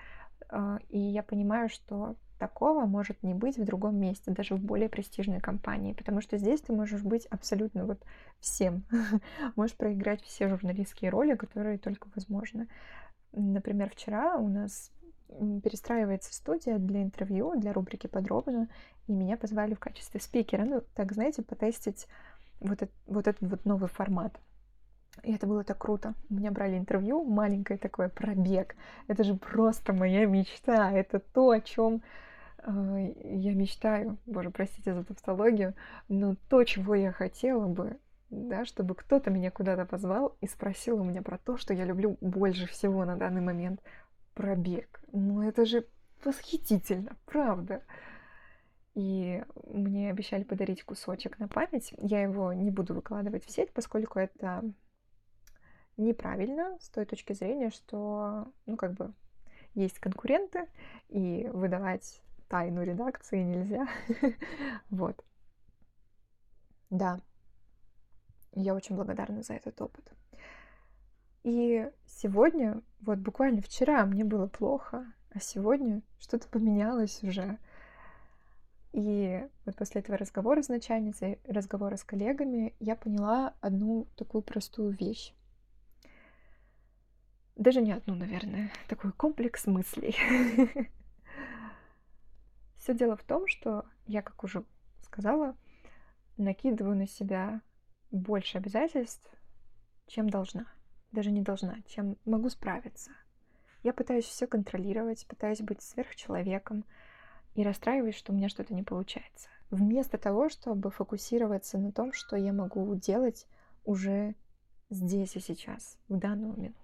А, 0.48 0.78
и 0.88 0.98
я 0.98 1.22
понимаю, 1.22 1.68
что 1.68 2.14
такого 2.38 2.86
может 2.86 3.22
не 3.22 3.34
быть 3.34 3.58
в 3.58 3.64
другом 3.64 3.96
месте, 3.96 4.30
даже 4.30 4.54
в 4.54 4.60
более 4.60 4.88
престижной 4.88 5.40
компании, 5.40 5.92
потому 5.92 6.20
что 6.20 6.38
здесь 6.38 6.60
ты 6.60 6.72
можешь 6.72 7.02
быть 7.02 7.26
абсолютно 7.26 7.84
вот 7.86 8.02
всем. 8.38 8.84
можешь 9.56 9.76
проиграть 9.76 10.22
все 10.22 10.48
журналистские 10.48 11.10
роли, 11.10 11.34
которые 11.34 11.76
только 11.76 12.08
возможны. 12.14 12.68
Например, 13.32 13.90
вчера 13.90 14.36
у 14.36 14.48
нас 14.48 14.90
перестраивается 15.62 16.32
студия 16.34 16.78
для 16.78 17.02
интервью, 17.02 17.58
для 17.58 17.72
рубрики 17.72 18.06
«Подробно», 18.06 18.68
и 19.06 19.12
меня 19.12 19.36
позвали 19.36 19.74
в 19.74 19.80
качестве 19.80 20.20
спикера, 20.20 20.64
ну, 20.64 20.82
так, 20.94 21.12
знаете, 21.12 21.42
потестить 21.42 22.06
вот, 22.60 22.82
это, 22.82 22.92
вот 23.06 23.26
этот 23.26 23.48
вот 23.48 23.64
новый 23.64 23.88
формат. 23.88 24.38
И 25.22 25.34
это 25.34 25.46
было 25.46 25.64
так 25.64 25.78
круто. 25.78 26.14
У 26.28 26.34
меня 26.34 26.50
брали 26.50 26.78
интервью, 26.78 27.24
маленькое 27.24 27.78
такое 27.78 28.08
пробег. 28.08 28.76
Это 29.08 29.24
же 29.24 29.34
просто 29.34 29.92
моя 29.92 30.24
мечта. 30.26 30.92
Это 30.92 31.18
то, 31.18 31.50
о 31.50 31.60
чем 31.60 32.02
э, 32.62 33.12
я 33.24 33.54
мечтаю. 33.54 34.18
Боже, 34.26 34.50
простите 34.50 34.94
за 34.94 35.04
тавтологию. 35.04 35.74
Но 36.08 36.36
то, 36.48 36.62
чего 36.64 36.94
я 36.94 37.12
хотела 37.12 37.66
бы, 37.66 37.98
да, 38.30 38.64
чтобы 38.64 38.94
кто-то 38.94 39.30
меня 39.30 39.50
куда-то 39.50 39.84
позвал 39.84 40.36
и 40.40 40.46
спросил 40.46 41.00
у 41.00 41.04
меня 41.04 41.22
про 41.22 41.38
то, 41.38 41.56
что 41.56 41.74
я 41.74 41.84
люблю 41.84 42.16
больше 42.20 42.66
всего 42.66 43.04
на 43.04 43.16
данный 43.16 43.42
момент. 43.42 43.80
Пробег. 44.34 45.00
Ну 45.12 45.42
это 45.42 45.64
же 45.64 45.86
восхитительно, 46.24 47.16
правда. 47.26 47.82
И 48.94 49.42
мне 49.66 50.10
обещали 50.10 50.42
подарить 50.42 50.82
кусочек 50.82 51.38
на 51.38 51.48
память. 51.48 51.94
Я 51.98 52.22
его 52.22 52.52
не 52.52 52.70
буду 52.70 52.94
выкладывать 52.94 53.44
в 53.44 53.50
сеть, 53.50 53.72
поскольку 53.72 54.18
это 54.18 54.64
неправильно 55.96 56.76
с 56.80 56.88
той 56.88 57.04
точки 57.04 57.32
зрения, 57.32 57.70
что, 57.70 58.52
ну, 58.66 58.76
как 58.76 58.94
бы, 58.94 59.12
есть 59.74 59.98
конкуренты, 60.00 60.68
и 61.08 61.48
выдавать 61.52 62.22
тайну 62.48 62.82
редакции 62.82 63.42
нельзя. 63.42 63.86
Вот. 64.90 65.24
Да. 66.90 67.20
Я 68.52 68.74
очень 68.74 68.96
благодарна 68.96 69.42
за 69.42 69.54
этот 69.54 69.80
опыт. 69.80 70.12
И 71.42 71.90
сегодня, 72.06 72.82
вот 73.00 73.18
буквально 73.18 73.62
вчера 73.62 74.04
мне 74.04 74.24
было 74.24 74.46
плохо, 74.46 75.12
а 75.32 75.40
сегодня 75.40 76.02
что-то 76.18 76.48
поменялось 76.48 77.22
уже. 77.22 77.58
И 78.92 79.46
вот 79.64 79.76
после 79.76 80.00
этого 80.00 80.18
разговора 80.18 80.62
с 80.62 80.68
начальницей, 80.68 81.38
разговора 81.46 81.96
с 81.96 82.04
коллегами, 82.04 82.74
я 82.80 82.96
поняла 82.96 83.54
одну 83.60 84.06
такую 84.16 84.42
простую 84.42 84.90
вещь 84.90 85.32
даже 87.60 87.82
не 87.82 87.92
одну, 87.92 88.14
наверное, 88.14 88.72
такой 88.88 89.12
комплекс 89.12 89.66
мыслей. 89.66 90.16
Все 92.78 92.94
дело 92.94 93.16
в 93.16 93.22
том, 93.22 93.46
что 93.46 93.84
я, 94.06 94.22
как 94.22 94.42
уже 94.42 94.64
сказала, 95.02 95.54
накидываю 96.38 96.96
на 96.96 97.06
себя 97.06 97.60
больше 98.10 98.56
обязательств, 98.56 99.30
чем 100.06 100.30
должна. 100.30 100.66
Даже 101.12 101.30
не 101.30 101.42
должна, 101.42 101.76
чем 101.86 102.16
могу 102.24 102.48
справиться. 102.48 103.10
Я 103.82 103.92
пытаюсь 103.92 104.26
все 104.26 104.46
контролировать, 104.46 105.26
пытаюсь 105.26 105.60
быть 105.60 105.82
сверхчеловеком 105.82 106.84
и 107.54 107.64
расстраиваюсь, 107.64 108.14
что 108.14 108.32
у 108.32 108.36
меня 108.36 108.48
что-то 108.48 108.74
не 108.74 108.82
получается. 108.82 109.48
Вместо 109.70 110.18
того, 110.18 110.48
чтобы 110.48 110.90
фокусироваться 110.90 111.78
на 111.78 111.92
том, 111.92 112.12
что 112.12 112.36
я 112.36 112.52
могу 112.52 112.94
делать 112.94 113.46
уже 113.84 114.34
здесь 114.90 115.36
и 115.36 115.40
сейчас, 115.40 115.98
в 116.08 116.18
данную 116.18 116.56
минуту. 116.56 116.76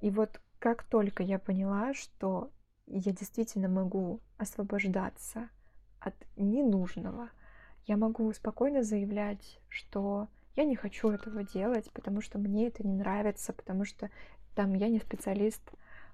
И 0.00 0.10
вот 0.10 0.40
как 0.58 0.82
только 0.82 1.22
я 1.22 1.38
поняла, 1.38 1.94
что 1.94 2.50
я 2.86 3.12
действительно 3.12 3.68
могу 3.68 4.20
освобождаться 4.36 5.48
от 6.00 6.14
ненужного, 6.36 7.30
я 7.86 7.96
могу 7.96 8.32
спокойно 8.32 8.82
заявлять, 8.82 9.60
что 9.68 10.28
я 10.56 10.64
не 10.64 10.76
хочу 10.76 11.08
этого 11.10 11.44
делать, 11.44 11.90
потому 11.92 12.20
что 12.20 12.38
мне 12.38 12.68
это 12.68 12.86
не 12.86 12.94
нравится, 12.94 13.52
потому 13.52 13.84
что 13.84 14.10
там 14.54 14.74
я 14.74 14.88
не 14.88 14.98
специалист 14.98 15.62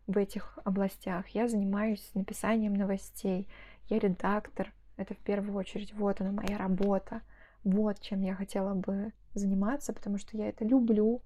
в 0.07 0.17
этих 0.19 0.59
областях. 0.65 1.29
Я 1.29 1.49
занимаюсь 1.49 2.11
написанием 2.15 2.75
новостей, 2.75 3.49
я 3.89 3.99
редактор, 3.99 4.73
это 4.97 5.15
в 5.15 5.19
первую 5.19 5.57
очередь, 5.57 5.93
вот 5.95 6.21
она 6.21 6.33
моя 6.33 6.59
работа, 6.59 7.23
вот 7.65 8.01
чем 8.01 8.23
я 8.23 8.35
хотела 8.35 8.75
бы 8.75 9.13
заниматься, 9.35 9.93
потому 9.93 10.19
что 10.19 10.37
я 10.37 10.49
это 10.49 10.65
люблю, 10.65 11.23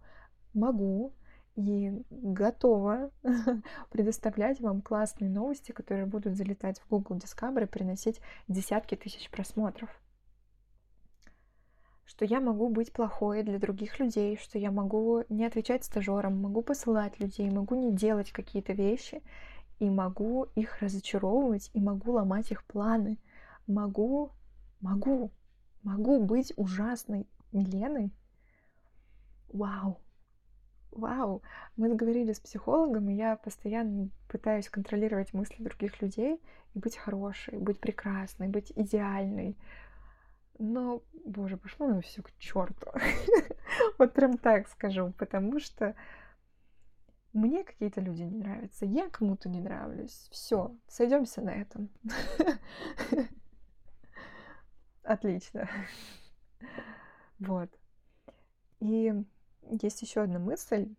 могу, 0.54 1.12
и 1.56 2.02
готова 2.10 3.10
предоставлять 3.90 4.60
вам 4.60 4.80
классные 4.80 5.30
новости, 5.30 5.72
которые 5.72 6.06
будут 6.06 6.36
залетать 6.36 6.80
в 6.80 6.88
Google 6.88 7.16
Discovery 7.18 7.64
и 7.64 7.66
приносить 7.66 8.20
десятки 8.48 8.94
тысяч 8.94 9.28
просмотров. 9.30 9.90
Что 12.10 12.24
я 12.24 12.40
могу 12.40 12.68
быть 12.70 12.92
плохой 12.92 13.44
для 13.44 13.60
других 13.60 14.00
людей, 14.00 14.36
что 14.36 14.58
я 14.58 14.72
могу 14.72 15.22
не 15.28 15.46
отвечать 15.46 15.84
стажерам, 15.84 16.42
могу 16.42 16.60
посылать 16.60 17.20
людей, 17.20 17.48
могу 17.48 17.76
не 17.76 17.92
делать 17.92 18.32
какие-то 18.32 18.72
вещи, 18.72 19.22
и 19.78 19.88
могу 19.88 20.48
их 20.56 20.82
разочаровывать, 20.82 21.70
и 21.72 21.80
могу 21.80 22.14
ломать 22.14 22.50
их 22.50 22.64
планы. 22.64 23.16
Могу, 23.68 24.32
могу, 24.80 25.30
могу 25.84 26.20
быть 26.20 26.52
ужасной 26.56 27.28
Миленой. 27.52 28.12
Вау, 29.52 30.00
вау, 30.90 31.42
мы 31.76 31.90
договорились 31.90 32.38
с 32.38 32.40
психологом, 32.40 33.08
и 33.08 33.14
я 33.14 33.36
постоянно 33.36 34.08
пытаюсь 34.28 34.68
контролировать 34.68 35.32
мысли 35.32 35.62
других 35.62 36.02
людей 36.02 36.40
и 36.74 36.78
быть 36.80 36.96
хорошей, 36.96 37.56
быть 37.56 37.78
прекрасной, 37.78 38.48
быть 38.48 38.72
идеальной. 38.74 39.56
Но, 40.62 41.02
боже, 41.24 41.56
пошло 41.56 41.88
на 41.88 42.02
все 42.02 42.22
к 42.22 42.36
черту. 42.38 42.92
Вот 43.98 44.12
прям 44.12 44.36
так 44.36 44.68
скажу, 44.68 45.10
потому 45.16 45.58
что 45.58 45.96
мне 47.32 47.64
какие-то 47.64 48.02
люди 48.02 48.24
не 48.24 48.36
нравятся, 48.36 48.84
я 48.84 49.08
кому-то 49.08 49.48
не 49.48 49.58
нравлюсь. 49.58 50.28
Все, 50.30 50.76
сойдемся 50.86 51.40
на 51.40 51.50
этом. 51.50 51.88
Отлично. 55.02 55.68
Вот. 57.38 57.70
И 58.80 59.14
есть 59.62 60.02
еще 60.02 60.20
одна 60.20 60.38
мысль. 60.38 60.94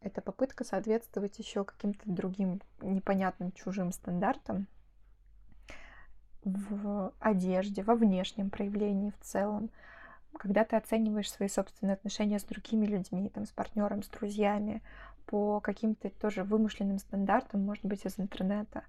Это 0.00 0.22
попытка 0.22 0.64
соответствовать 0.64 1.38
еще 1.38 1.66
каким-то 1.66 2.10
другим 2.10 2.62
непонятным 2.80 3.52
чужим 3.52 3.92
стандартам 3.92 4.68
в 6.52 7.12
одежде, 7.20 7.82
во 7.82 7.94
внешнем 7.94 8.50
проявлении 8.50 9.12
в 9.18 9.24
целом. 9.24 9.70
Когда 10.36 10.64
ты 10.64 10.76
оцениваешь 10.76 11.30
свои 11.30 11.48
собственные 11.48 11.94
отношения 11.94 12.38
с 12.38 12.44
другими 12.44 12.86
людьми, 12.86 13.28
там, 13.28 13.46
с 13.46 13.50
партнером, 13.50 14.02
с 14.02 14.08
друзьями, 14.08 14.82
по 15.26 15.60
каким-то 15.60 16.10
тоже 16.10 16.44
вымышленным 16.44 16.98
стандартам, 16.98 17.64
может 17.64 17.84
быть, 17.84 18.04
из 18.06 18.18
интернета, 18.18 18.84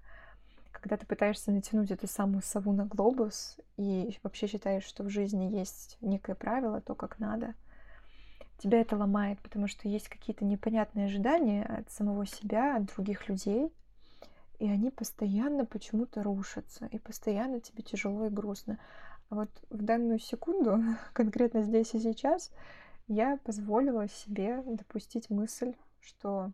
когда 0.72 0.96
ты 0.96 1.06
пытаешься 1.06 1.50
натянуть 1.50 1.90
эту 1.90 2.06
самую 2.06 2.42
сову 2.42 2.72
на 2.72 2.86
глобус 2.86 3.58
и 3.76 4.16
вообще 4.22 4.46
считаешь, 4.46 4.84
что 4.84 5.02
в 5.02 5.10
жизни 5.10 5.56
есть 5.56 5.98
некое 6.00 6.34
правило, 6.34 6.80
то, 6.80 6.94
как 6.94 7.18
надо— 7.18 7.54
тебя 8.60 8.80
это 8.80 8.96
ломает, 8.96 9.40
потому 9.40 9.66
что 9.66 9.88
есть 9.88 10.08
какие-то 10.08 10.44
непонятные 10.44 11.06
ожидания 11.06 11.64
от 11.64 11.90
самого 11.90 12.26
себя, 12.26 12.76
от 12.76 12.86
других 12.86 13.28
людей, 13.28 13.72
и 14.60 14.68
они 14.68 14.90
постоянно 14.90 15.64
почему-то 15.64 16.22
рушатся, 16.22 16.86
и 16.86 16.98
постоянно 16.98 17.60
тебе 17.60 17.82
тяжело 17.82 18.26
и 18.26 18.30
грустно. 18.30 18.78
А 19.28 19.34
вот 19.34 19.50
в 19.70 19.82
данную 19.82 20.20
секунду, 20.20 20.78
конкретно 21.12 21.62
здесь 21.62 21.94
и 21.94 21.98
сейчас, 21.98 22.52
я 23.08 23.38
позволила 23.38 24.08
себе 24.08 24.62
допустить 24.62 25.30
мысль, 25.30 25.74
что, 26.00 26.52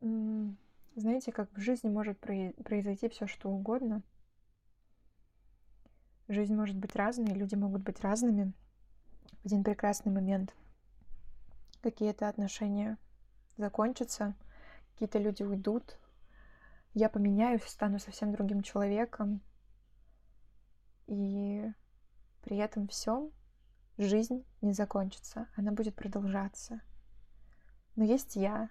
знаете, 0.00 1.32
как 1.32 1.50
в 1.52 1.60
жизни 1.60 1.88
может 1.88 2.20
произойти 2.20 3.08
все 3.08 3.26
что 3.26 3.50
угодно. 3.50 4.02
Жизнь 6.28 6.54
может 6.54 6.76
быть 6.76 6.94
разной, 6.94 7.34
люди 7.34 7.56
могут 7.56 7.82
быть 7.82 8.00
разными— 8.00 8.52
в 9.46 9.46
один 9.46 9.62
прекрасный 9.62 10.10
момент 10.10 10.54
какие-то 11.80 12.28
отношения 12.28 12.98
закончатся, 13.56 14.34
какие-то 14.96 15.18
люди 15.18 15.42
уйдут, 15.42 15.98
я 16.94 17.08
поменяюсь, 17.08 17.62
стану 17.62 17.98
совсем 17.98 18.32
другим 18.32 18.62
человеком, 18.62 19.42
и 21.06 21.70
при 22.42 22.56
этом 22.56 22.88
всем 22.88 23.30
жизнь 23.98 24.44
не 24.62 24.72
закончится, 24.72 25.48
она 25.54 25.72
будет 25.72 25.94
продолжаться. 25.94 26.80
Но 27.94 28.04
есть 28.04 28.36
я, 28.36 28.70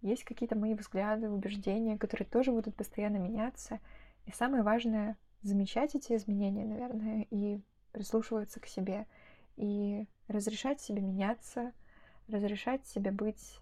есть 0.00 0.24
какие-то 0.24 0.56
мои 0.56 0.74
взгляды, 0.74 1.28
убеждения, 1.28 1.98
которые 1.98 2.28
тоже 2.28 2.52
будут 2.52 2.76
постоянно 2.76 3.16
меняться. 3.16 3.80
И 4.26 4.32
самое 4.32 4.62
важное— 4.62 5.16
замечать 5.42 5.94
эти 5.94 6.14
изменения, 6.14 6.64
наверное, 6.64 7.26
и 7.30 7.60
прислушиваться 7.92 8.60
к 8.60 8.66
себе— 8.66 9.06
и 9.58 10.06
разрешать 10.28 10.80
себе 10.80 11.02
меняться, 11.02 11.72
разрешать 12.28 12.86
себе 12.86 13.10
быть 13.10 13.58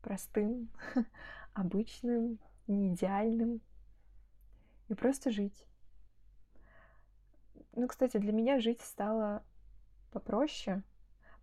простым, 0.00 0.68
обычным, 1.54 2.38
не 2.66 2.94
идеальным 2.94 3.60
и 4.88 4.94
просто 4.94 5.30
жить. 5.30 5.64
Ну, 7.72 7.86
кстати, 7.86 8.16
для 8.16 8.32
меня 8.32 8.58
жить 8.60 8.80
стало 8.80 9.42
попроще, 10.12 10.82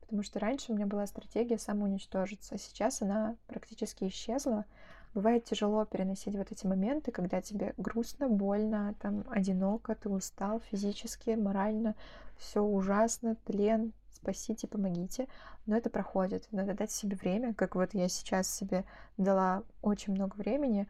потому 0.02 0.24
что 0.24 0.40
раньше 0.40 0.72
у 0.72 0.76
меня 0.76 0.86
была 0.86 1.08
стратегия 1.08 1.58
самоуничтожиться, 1.58 2.56
а 2.56 2.58
сейчас 2.58 3.02
она 3.02 3.36
практически 3.48 4.06
исчезла. 4.06 4.66
Бывает 5.14 5.46
тяжело 5.46 5.84
переносить 5.86 6.36
вот 6.36 6.52
эти 6.52 6.68
моменты, 6.68 7.12
когда 7.12 7.42
тебе 7.42 7.74
грустно, 7.78 8.28
больно, 8.28 8.94
там 9.00 9.24
одиноко, 9.30 9.96
ты 9.96 10.10
устал 10.10 10.60
физически, 10.60 11.32
морально, 11.32 11.96
все 12.38 12.62
ужасно, 12.62 13.36
тлен, 13.46 13.94
спасите, 14.18 14.68
помогите. 14.68 15.28
Но 15.66 15.78
это 15.78 15.90
проходит. 15.90 16.48
Надо 16.52 16.74
дать 16.74 16.92
себе 16.92 17.16
время, 17.16 17.54
как 17.54 17.76
вот 17.76 17.94
я 17.94 18.10
сейчас 18.10 18.50
себе 18.50 18.86
дала 19.18 19.64
очень 19.82 20.14
много 20.14 20.36
времени, 20.36 20.88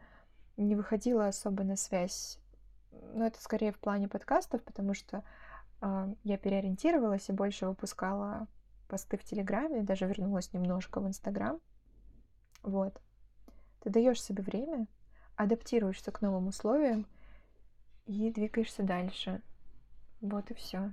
не 0.56 0.74
выходила 0.74 1.28
особо 1.28 1.62
на 1.64 1.76
связь. 1.76 2.38
Но 3.14 3.26
это 3.26 3.40
скорее 3.40 3.72
в 3.72 3.78
плане 3.78 4.08
подкастов, 4.08 4.62
потому 4.64 4.94
что 4.94 5.22
э, 5.80 6.14
я 6.24 6.36
переориентировалась 6.36 7.28
и 7.28 7.32
больше 7.32 7.66
выпускала 7.66 8.48
посты 8.88 9.16
в 9.16 9.24
Телеграме, 9.24 9.82
даже 9.82 10.06
вернулась 10.06 10.52
немножко 10.52 11.00
в 11.00 11.06
Инстаграм. 11.06 11.60
Вот. 12.62 13.00
Ты 13.80 13.90
даешь 13.90 14.22
себе 14.22 14.42
время, 14.42 14.86
адаптируешься 15.36 16.10
к 16.10 16.20
новым 16.20 16.48
условиям 16.48 17.06
и 18.06 18.30
двигаешься 18.32 18.82
дальше. 18.82 19.42
Вот 20.20 20.50
и 20.50 20.54
все. 20.54 20.92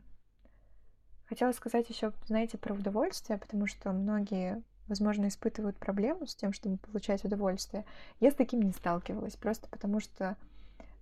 Хотела 1.28 1.52
сказать 1.54 1.90
еще, 1.90 2.14
знаете, 2.28 2.58
про 2.58 2.74
удовольствие, 2.74 3.40
потому 3.40 3.66
что 3.66 3.92
многие, 3.92 4.62
возможно, 4.88 5.28
испытывают 5.28 5.78
проблему 5.78 6.28
с 6.28 6.36
тем, 6.36 6.54
чтобы 6.54 6.78
получать 6.78 7.26
удовольствие. 7.26 7.84
Я 8.20 8.32
с 8.32 8.36
таким 8.36 8.62
не 8.62 8.72
сталкивалась, 8.72 9.36
просто 9.36 9.68
потому 9.70 10.00
что 10.00 10.38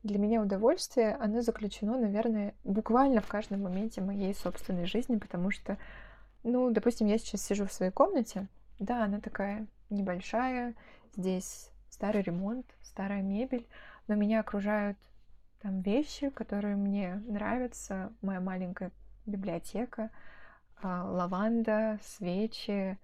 для 0.04 0.20
меня 0.20 0.42
удовольствие, 0.42 1.16
оно 1.16 1.42
заключено, 1.42 1.98
наверное, 1.98 2.54
буквально 2.64 3.22
в 3.22 3.28
каждом 3.28 3.62
моменте 3.62 4.02
моей 4.02 4.34
собственной 4.34 4.86
жизни, 4.86 5.18
потому 5.18 5.52
что, 5.52 5.78
ну, 6.44 6.72
допустим, 6.72 7.08
я 7.08 7.18
сейчас 7.18 7.42
сижу 7.42 7.66
в 7.66 7.74
своей 7.74 7.92
комнате, 7.92 8.48
да, 8.80 9.04
она 9.06 9.20
такая 9.20 9.68
небольшая, 9.90 10.76
здесь 11.16 11.70
старый 11.90 12.22
ремонт, 12.22 12.66
старая 12.82 13.22
мебель, 13.22 13.68
но 14.08 14.16
меня 14.16 14.40
окружают 14.42 14.98
там 15.62 15.82
вещи, 15.82 16.30
которые 16.30 16.76
мне 16.76 17.24
нравятся, 17.28 18.12
моя 18.22 18.42
маленькая 18.42 18.92
библиотека, 19.26 20.12
а, 20.82 21.04
лаванда, 21.04 22.00
свечи, 22.02 22.98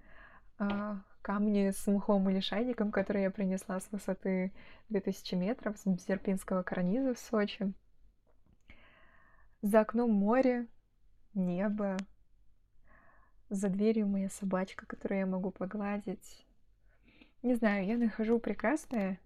а, 0.57 1.01
камни 1.21 1.71
с 1.71 1.87
мухом 1.87 2.29
или 2.29 2.39
шайником, 2.39 2.91
которые 2.91 3.23
я 3.23 3.31
принесла 3.31 3.79
с 3.79 3.91
высоты 3.91 4.51
2000 4.89 5.35
метров 5.35 5.77
с 5.77 5.83
Серпинского 6.05 6.63
карниза 6.63 7.13
в 7.13 7.19
Сочи. 7.19 7.73
За 9.61 9.81
окном 9.81 10.11
море, 10.11 10.67
небо, 11.33 11.97
За 13.49 13.67
дверью 13.67 14.07
моя 14.07 14.29
собачка, 14.29 14.85
которую 14.85 15.19
я 15.19 15.25
могу 15.25 15.49
погладить. 15.49 16.45
Не 17.41 17.55
знаю, 17.55 17.85
я 17.85 17.97
нахожу 17.97 18.39
прекрасное 18.39 19.19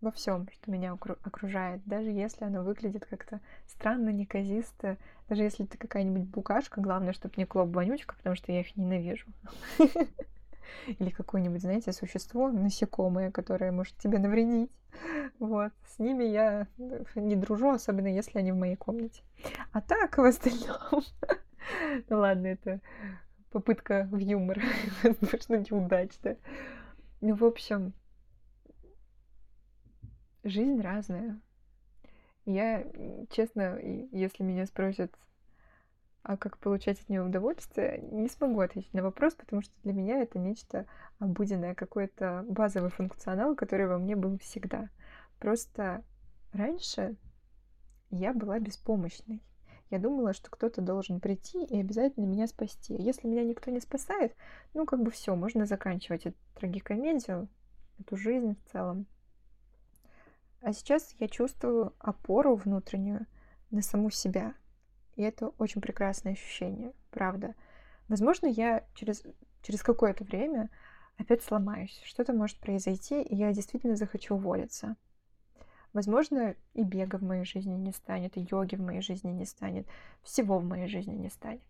во 0.00 0.10
всем, 0.10 0.48
что 0.52 0.70
меня 0.70 0.92
окружает, 0.92 1.82
даже 1.84 2.10
если 2.10 2.44
оно 2.44 2.62
выглядит 2.62 3.06
как-то 3.06 3.40
странно, 3.66 4.10
неказисто, 4.10 4.96
даже 5.28 5.42
если 5.42 5.64
ты 5.64 5.76
какая-нибудь 5.76 6.28
букашка, 6.28 6.80
главное, 6.80 7.12
чтобы 7.12 7.34
не 7.36 7.44
клоп-вонючка, 7.44 8.16
потому 8.16 8.34
что 8.34 8.52
я 8.52 8.60
их 8.60 8.76
ненавижу. 8.76 9.26
Или 10.86 11.10
какое-нибудь, 11.10 11.60
знаете, 11.60 11.92
существо, 11.92 12.50
насекомое, 12.50 13.30
которое 13.30 13.72
может 13.72 13.96
тебе 13.96 14.18
навредить. 14.18 14.70
Вот. 15.38 15.72
С 15.86 15.98
ними 15.98 16.24
я 16.24 16.66
не 17.14 17.36
дружу, 17.36 17.70
особенно 17.70 18.06
если 18.06 18.38
они 18.38 18.52
в 18.52 18.56
моей 18.56 18.76
комнате. 18.76 19.22
А 19.72 19.80
так, 19.80 20.18
в 20.18 20.24
остальном... 20.24 21.02
Ну 22.08 22.18
ладно, 22.18 22.48
это 22.48 22.80
попытка 23.52 24.08
в 24.10 24.16
юмор. 24.16 24.60
Возможно, 25.02 25.56
неудачная. 25.56 26.36
Ну, 27.20 27.34
в 27.34 27.44
общем, 27.44 27.92
жизнь 30.44 30.80
разная. 30.80 31.40
Я, 32.44 32.84
честно, 33.30 33.78
если 33.78 34.42
меня 34.42 34.66
спросят, 34.66 35.14
а 36.22 36.36
как 36.36 36.58
получать 36.58 37.00
от 37.00 37.08
нее 37.08 37.22
удовольствие, 37.22 38.00
не 38.10 38.28
смогу 38.28 38.60
ответить 38.60 38.92
на 38.92 39.02
вопрос, 39.02 39.34
потому 39.34 39.62
что 39.62 39.72
для 39.82 39.92
меня 39.92 40.20
это 40.20 40.38
нечто 40.38 40.86
обыденное, 41.18 41.74
какой-то 41.74 42.44
базовый 42.48 42.90
функционал, 42.90 43.54
который 43.54 43.86
во 43.86 43.98
мне 43.98 44.16
был 44.16 44.38
всегда. 44.38 44.90
Просто 45.38 46.04
раньше 46.52 47.16
я 48.10 48.34
была 48.34 48.58
беспомощной. 48.58 49.42
Я 49.88 49.98
думала, 49.98 50.32
что 50.34 50.50
кто-то 50.50 50.82
должен 50.82 51.20
прийти 51.20 51.64
и 51.64 51.80
обязательно 51.80 52.26
меня 52.26 52.46
спасти. 52.46 52.94
Если 52.94 53.26
меня 53.26 53.42
никто 53.42 53.70
не 53.70 53.80
спасает, 53.80 54.36
ну 54.72 54.86
как 54.86 55.02
бы 55.02 55.10
все, 55.10 55.34
можно 55.34 55.66
заканчивать 55.66 56.26
эту 56.26 56.38
трагикомедию, 56.54 57.48
эту 57.98 58.16
жизнь 58.16 58.54
в 58.54 58.70
целом. 58.70 59.06
А 60.60 60.72
сейчас 60.72 61.14
я 61.18 61.28
чувствую 61.28 61.94
опору 61.98 62.54
внутреннюю 62.54 63.26
на 63.70 63.82
саму 63.82 64.10
себя. 64.10 64.54
И 65.16 65.22
это 65.22 65.48
очень 65.58 65.80
прекрасное 65.80 66.32
ощущение, 66.32 66.92
правда. 67.10 67.54
Возможно, 68.08 68.46
я 68.46 68.84
через, 68.94 69.22
через 69.62 69.82
какое-то 69.82 70.24
время 70.24 70.70
опять 71.16 71.42
сломаюсь. 71.42 72.00
Что-то 72.04 72.32
может 72.32 72.58
произойти, 72.58 73.22
и 73.22 73.34
я 73.34 73.52
действительно 73.52 73.96
захочу 73.96 74.34
уволиться. 74.34 74.96
Возможно, 75.92 76.54
и 76.74 76.84
бега 76.84 77.16
в 77.16 77.22
моей 77.22 77.44
жизни 77.44 77.74
не 77.74 77.92
станет, 77.92 78.36
и 78.36 78.46
йоги 78.50 78.76
в 78.76 78.80
моей 78.80 79.00
жизни 79.00 79.30
не 79.30 79.44
станет, 79.44 79.86
всего 80.22 80.58
в 80.58 80.64
моей 80.64 80.88
жизни 80.88 81.14
не 81.14 81.30
станет. 81.30 81.62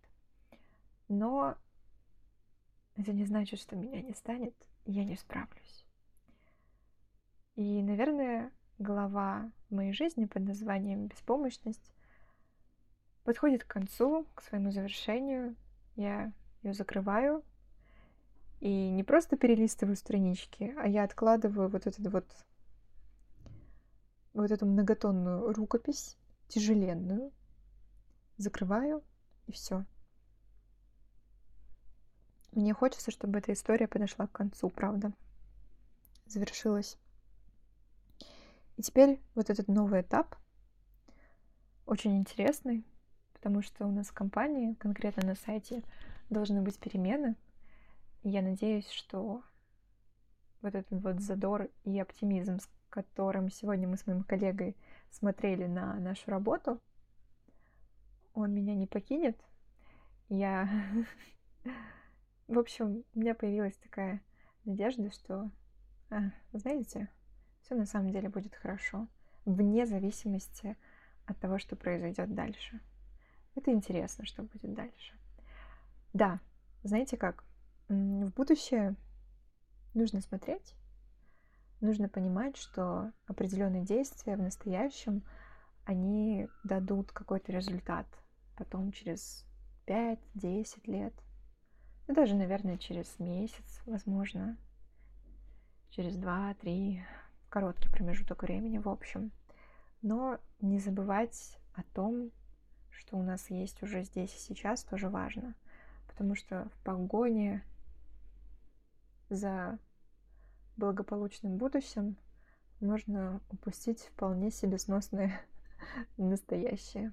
Но 1.08 1.56
это 2.96 3.12
не 3.12 3.24
значит, 3.24 3.60
что 3.60 3.76
меня 3.76 4.02
не 4.02 4.14
станет, 4.14 4.54
и 4.84 4.92
я 4.92 5.04
не 5.04 5.16
справлюсь. 5.16 5.86
И, 7.54 7.82
наверное, 7.82 8.52
глава 8.80 9.52
моей 9.68 9.92
жизни 9.92 10.24
под 10.24 10.44
названием 10.44 11.06
«Беспомощность» 11.06 11.92
подходит 13.24 13.62
к 13.62 13.66
концу, 13.66 14.26
к 14.34 14.40
своему 14.40 14.70
завершению. 14.72 15.54
Я 15.96 16.32
ее 16.62 16.72
закрываю 16.72 17.44
и 18.60 18.88
не 18.88 19.04
просто 19.04 19.36
перелистываю 19.36 19.96
странички, 19.96 20.74
а 20.78 20.88
я 20.88 21.04
откладываю 21.04 21.68
вот 21.68 21.86
этот 21.86 22.06
вот 22.10 22.24
вот 24.32 24.50
эту 24.50 24.64
многотонную 24.64 25.52
рукопись, 25.52 26.16
тяжеленную, 26.48 27.32
закрываю 28.38 29.04
и 29.46 29.52
все. 29.52 29.84
Мне 32.52 32.72
хочется, 32.72 33.10
чтобы 33.10 33.40
эта 33.40 33.52
история 33.52 33.86
подошла 33.86 34.26
к 34.26 34.32
концу, 34.32 34.70
правда. 34.70 35.12
Завершилась. 36.26 36.96
И 38.80 38.82
теперь 38.82 39.20
вот 39.34 39.50
этот 39.50 39.68
новый 39.68 40.00
этап 40.00 40.36
очень 41.84 42.16
интересный, 42.16 42.82
потому 43.34 43.60
что 43.60 43.86
у 43.86 43.90
нас 43.90 44.06
в 44.06 44.14
компании, 44.14 44.72
конкретно 44.72 45.22
на 45.22 45.34
сайте, 45.34 45.84
должны 46.30 46.62
быть 46.62 46.78
перемены. 46.78 47.36
И 48.22 48.30
я 48.30 48.40
надеюсь, 48.40 48.88
что 48.88 49.42
вот 50.62 50.74
этот 50.74 50.98
вот 51.02 51.20
задор 51.20 51.68
и 51.84 52.00
оптимизм, 52.00 52.58
с 52.58 52.70
которым 52.88 53.50
сегодня 53.50 53.86
мы 53.86 53.98
с 53.98 54.06
моим 54.06 54.22
коллегой 54.22 54.74
смотрели 55.10 55.66
на 55.66 55.96
нашу 55.96 56.30
работу, 56.30 56.80
он 58.32 58.54
меня 58.54 58.74
не 58.74 58.86
покинет. 58.86 59.38
Я... 60.30 60.70
В 62.48 62.58
общем, 62.58 63.04
у 63.14 63.18
меня 63.18 63.34
появилась 63.34 63.76
такая 63.76 64.22
надежда, 64.64 65.10
что, 65.10 65.50
а, 66.08 66.30
знаете, 66.54 67.10
все 67.62 67.74
на 67.74 67.86
самом 67.86 68.10
деле 68.10 68.28
будет 68.28 68.54
хорошо, 68.54 69.08
вне 69.44 69.86
зависимости 69.86 70.76
от 71.26 71.38
того, 71.38 71.58
что 71.58 71.76
произойдет 71.76 72.34
дальше. 72.34 72.80
Это 73.54 73.72
интересно, 73.72 74.24
что 74.24 74.42
будет 74.42 74.74
дальше. 74.74 75.14
Да, 76.12 76.40
знаете 76.82 77.16
как, 77.16 77.44
в 77.88 78.30
будущее 78.34 78.96
нужно 79.94 80.20
смотреть, 80.20 80.74
нужно 81.80 82.08
понимать, 82.08 82.56
что 82.56 83.12
определенные 83.26 83.84
действия 83.84 84.36
в 84.36 84.42
настоящем, 84.42 85.22
они 85.84 86.48
дадут 86.64 87.12
какой-то 87.12 87.52
результат 87.52 88.06
потом 88.56 88.92
через 88.92 89.46
5-10 89.86 90.80
лет, 90.84 91.14
ну, 92.06 92.14
даже, 92.14 92.34
наверное, 92.34 92.76
через 92.76 93.18
месяц, 93.18 93.80
возможно, 93.86 94.58
через 95.90 96.16
2-3, 96.16 97.00
короткий 97.50 97.90
промежуток 97.90 98.42
времени, 98.42 98.78
в 98.78 98.88
общем. 98.88 99.32
Но 100.02 100.38
не 100.60 100.78
забывать 100.78 101.58
о 101.74 101.82
том, 101.82 102.30
что 102.90 103.16
у 103.16 103.22
нас 103.22 103.50
есть 103.50 103.82
уже 103.82 104.02
здесь 104.04 104.34
и 104.34 104.38
сейчас, 104.38 104.84
тоже 104.84 105.08
важно. 105.08 105.54
Потому 106.06 106.34
что 106.34 106.68
в 106.74 106.84
погоне 106.84 107.62
за 109.28 109.78
благополучным 110.76 111.56
будущим 111.56 112.16
можно 112.80 113.40
упустить 113.50 114.00
вполне 114.00 114.50
себе 114.50 114.78
сносное 114.78 115.40
настоящее. 116.16 117.12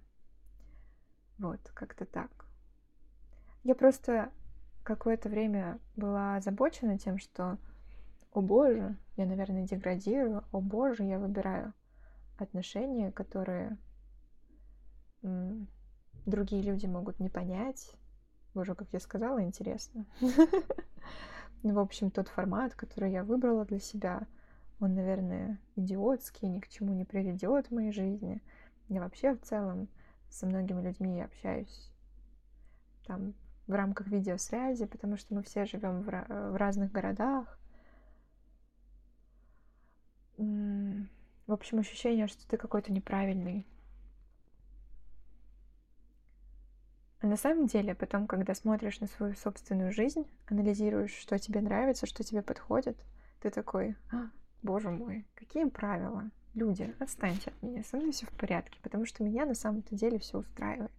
Вот, 1.38 1.60
как-то 1.74 2.06
так. 2.06 2.32
Я 3.64 3.76
просто 3.76 4.32
какое-то 4.84 5.30
время 5.30 5.80
была 5.96 6.38
озабочена 6.38 6.98
тем, 6.98 7.18
что 7.18 7.58
о 8.38 8.42
боже, 8.42 8.96
я, 9.16 9.26
наверное, 9.26 9.66
деградирую, 9.66 10.44
о 10.52 10.62
боже, 10.62 11.04
я 11.04 11.18
выбираю 11.18 11.74
отношения, 12.38 13.12
которые 13.12 13.80
другие 16.28 16.62
люди 16.62 16.86
могут 16.86 17.20
не 17.20 17.30
понять. 17.30 17.92
Боже, 18.54 18.76
как 18.76 18.90
я 18.94 19.00
сказала, 19.00 19.44
интересно. 19.44 20.06
Ну, 21.64 21.74
в 21.74 21.80
общем, 21.80 22.12
тот 22.12 22.28
формат, 22.28 22.76
который 22.76 23.12
я 23.12 23.24
выбрала 23.24 23.66
для 23.66 23.80
себя, 23.80 24.28
он, 24.80 24.94
наверное, 24.94 25.60
идиотский, 25.76 26.48
ни 26.48 26.60
к 26.60 26.68
чему 26.68 26.94
не 26.94 27.04
приведет 27.04 27.66
в 27.66 27.72
моей 27.72 27.92
жизни. 27.92 28.44
Я 28.90 29.02
вообще 29.02 29.34
в 29.34 29.42
целом 29.42 29.90
со 30.30 30.46
многими 30.46 30.84
людьми 30.84 31.20
общаюсь 31.20 31.92
там 33.08 33.34
в 33.66 33.74
рамках 33.74 34.06
видеосвязи, 34.08 34.86
потому 34.86 35.18
что 35.18 35.34
мы 35.34 35.42
все 35.42 35.66
живем 35.66 36.04
в, 36.04 36.52
в 36.52 36.56
разных 36.56 36.92
городах, 36.92 37.57
в 40.38 41.52
общем, 41.52 41.80
ощущение, 41.80 42.28
что 42.28 42.48
ты 42.48 42.58
какой-то 42.58 42.92
неправильный. 42.92 43.66
А 47.20 47.28
на 47.28 47.36
самом 47.36 47.66
деле, 47.66 47.96
потом, 47.96 48.28
когда 48.28 48.54
смотришь 48.54 49.00
на 49.00 49.08
свою 49.08 49.34
собственную 49.34 49.92
жизнь, 49.92 50.28
анализируешь, 50.46 51.16
что 51.16 51.40
тебе 51.40 51.62
нравится, 51.62 52.06
что 52.06 52.24
тебе 52.24 52.44
подходит, 52.44 52.96
ты 53.42 53.50
такой, 53.50 53.96
а, 54.12 54.30
боже 54.62 54.92
мой, 54.92 55.26
какие 55.34 55.66
правила? 55.66 56.30
Люди, 56.54 56.94
отстаньте 57.00 57.52
от 57.52 57.62
меня, 57.64 57.84
со 57.84 57.98
мной 57.98 58.12
все 58.12 58.26
в 58.28 58.32
порядке, 58.32 58.80
потому 58.84 59.06
что 59.06 59.24
меня 59.24 59.46
на 59.46 59.56
самом-то 59.56 59.96
деле 59.96 60.20
все 60.20 60.38
устраивает. 60.40 60.92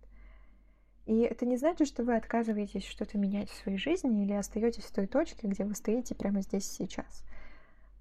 И 1.06 1.20
это 1.20 1.46
не 1.46 1.56
значит, 1.56 1.88
что 1.88 2.04
вы 2.04 2.16
отказываетесь 2.16 2.84
что-то 2.84 3.16
менять 3.16 3.48
в 3.48 3.62
своей 3.62 3.78
жизни 3.78 4.24
или 4.24 4.32
остаетесь 4.32 4.84
в 4.84 4.92
той 4.92 5.06
точке, 5.06 5.46
где 5.46 5.64
вы 5.64 5.74
стоите 5.74 6.14
прямо 6.14 6.42
здесь 6.42 6.66
сейчас. 6.70 7.24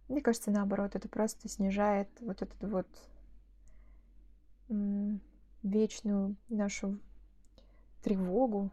Мне 0.08 0.22
кажется, 0.22 0.52
наоборот, 0.52 0.96
это 0.96 1.10
просто 1.10 1.50
снижает 1.50 2.10
вот 2.22 2.42
эту 2.42 2.68
вот 2.68 2.88
вечную 5.64 6.36
нашу 6.50 7.00
тревогу 8.02 8.72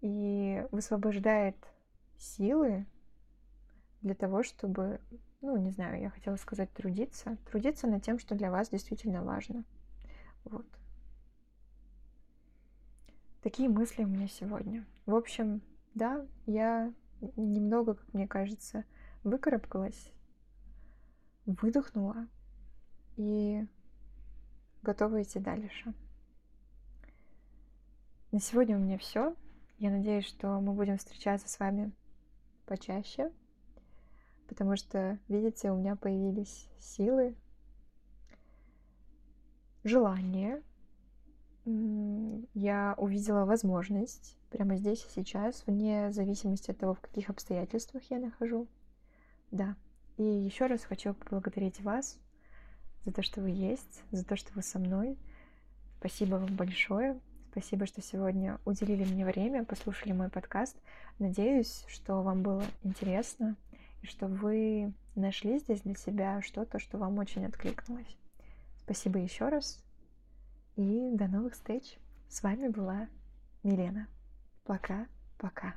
и 0.00 0.66
высвобождает 0.70 1.56
силы 2.16 2.86
для 4.02 4.14
того, 4.14 4.42
чтобы, 4.42 5.00
ну, 5.40 5.56
не 5.56 5.70
знаю, 5.70 6.00
я 6.00 6.10
хотела 6.10 6.36
сказать 6.36 6.72
трудиться, 6.72 7.36
трудиться 7.50 7.86
над 7.86 8.02
тем, 8.02 8.18
что 8.18 8.34
для 8.34 8.50
вас 8.50 8.68
действительно 8.68 9.22
важно. 9.22 9.64
Вот. 10.44 10.66
Такие 13.42 13.68
мысли 13.68 14.04
у 14.04 14.08
меня 14.08 14.28
сегодня. 14.28 14.86
В 15.06 15.14
общем, 15.14 15.62
да, 15.94 16.26
я 16.46 16.92
немного, 17.36 17.94
как 17.94 18.14
мне 18.14 18.28
кажется, 18.28 18.84
выкарабкалась, 19.24 20.12
выдохнула 21.46 22.28
и 23.16 23.66
готова 24.82 25.22
идти 25.22 25.38
дальше. 25.38 25.94
На 28.30 28.40
сегодня 28.40 28.76
у 28.76 28.80
меня 28.80 28.98
все. 28.98 29.34
Я 29.78 29.90
надеюсь, 29.90 30.26
что 30.26 30.60
мы 30.60 30.72
будем 30.72 30.98
встречаться 30.98 31.48
с 31.48 31.58
вами 31.58 31.92
почаще, 32.66 33.32
потому 34.48 34.76
что, 34.76 35.18
видите, 35.28 35.70
у 35.70 35.76
меня 35.76 35.96
появились 35.96 36.68
силы, 36.78 37.34
желание. 39.84 40.62
Я 41.64 42.94
увидела 42.96 43.44
возможность 43.44 44.36
прямо 44.50 44.76
здесь 44.76 45.04
и 45.04 45.10
сейчас, 45.10 45.64
вне 45.66 46.12
зависимости 46.12 46.70
от 46.70 46.78
того, 46.78 46.94
в 46.94 47.00
каких 47.00 47.30
обстоятельствах 47.30 48.02
я 48.10 48.18
нахожу. 48.18 48.66
Да. 49.50 49.76
И 50.16 50.22
еще 50.22 50.66
раз 50.66 50.84
хочу 50.84 51.14
поблагодарить 51.14 51.80
вас 51.80 52.18
за 53.04 53.12
то, 53.12 53.22
что 53.22 53.40
вы 53.40 53.50
есть, 53.50 54.02
за 54.10 54.24
то, 54.24 54.36
что 54.36 54.52
вы 54.54 54.62
со 54.62 54.78
мной. 54.78 55.16
Спасибо 55.98 56.36
вам 56.36 56.54
большое. 56.56 57.18
Спасибо, 57.50 57.86
что 57.86 58.02
сегодня 58.02 58.58
уделили 58.64 59.04
мне 59.04 59.24
время, 59.24 59.64
послушали 59.64 60.12
мой 60.12 60.28
подкаст. 60.28 60.76
Надеюсь, 61.18 61.84
что 61.88 62.22
вам 62.22 62.42
было 62.42 62.62
интересно 62.82 63.56
и 64.02 64.06
что 64.06 64.26
вы 64.26 64.92
нашли 65.14 65.58
здесь 65.58 65.80
для 65.80 65.94
себя 65.94 66.40
что-то, 66.42 66.78
что 66.78 66.98
вам 66.98 67.18
очень 67.18 67.46
откликнулось. 67.46 68.16
Спасибо 68.76 69.18
еще 69.18 69.48
раз 69.48 69.82
и 70.76 71.10
до 71.12 71.26
новых 71.26 71.54
встреч. 71.54 71.98
С 72.28 72.42
вами 72.42 72.68
была 72.68 73.08
Милена. 73.62 74.06
Пока-пока. 74.64 75.74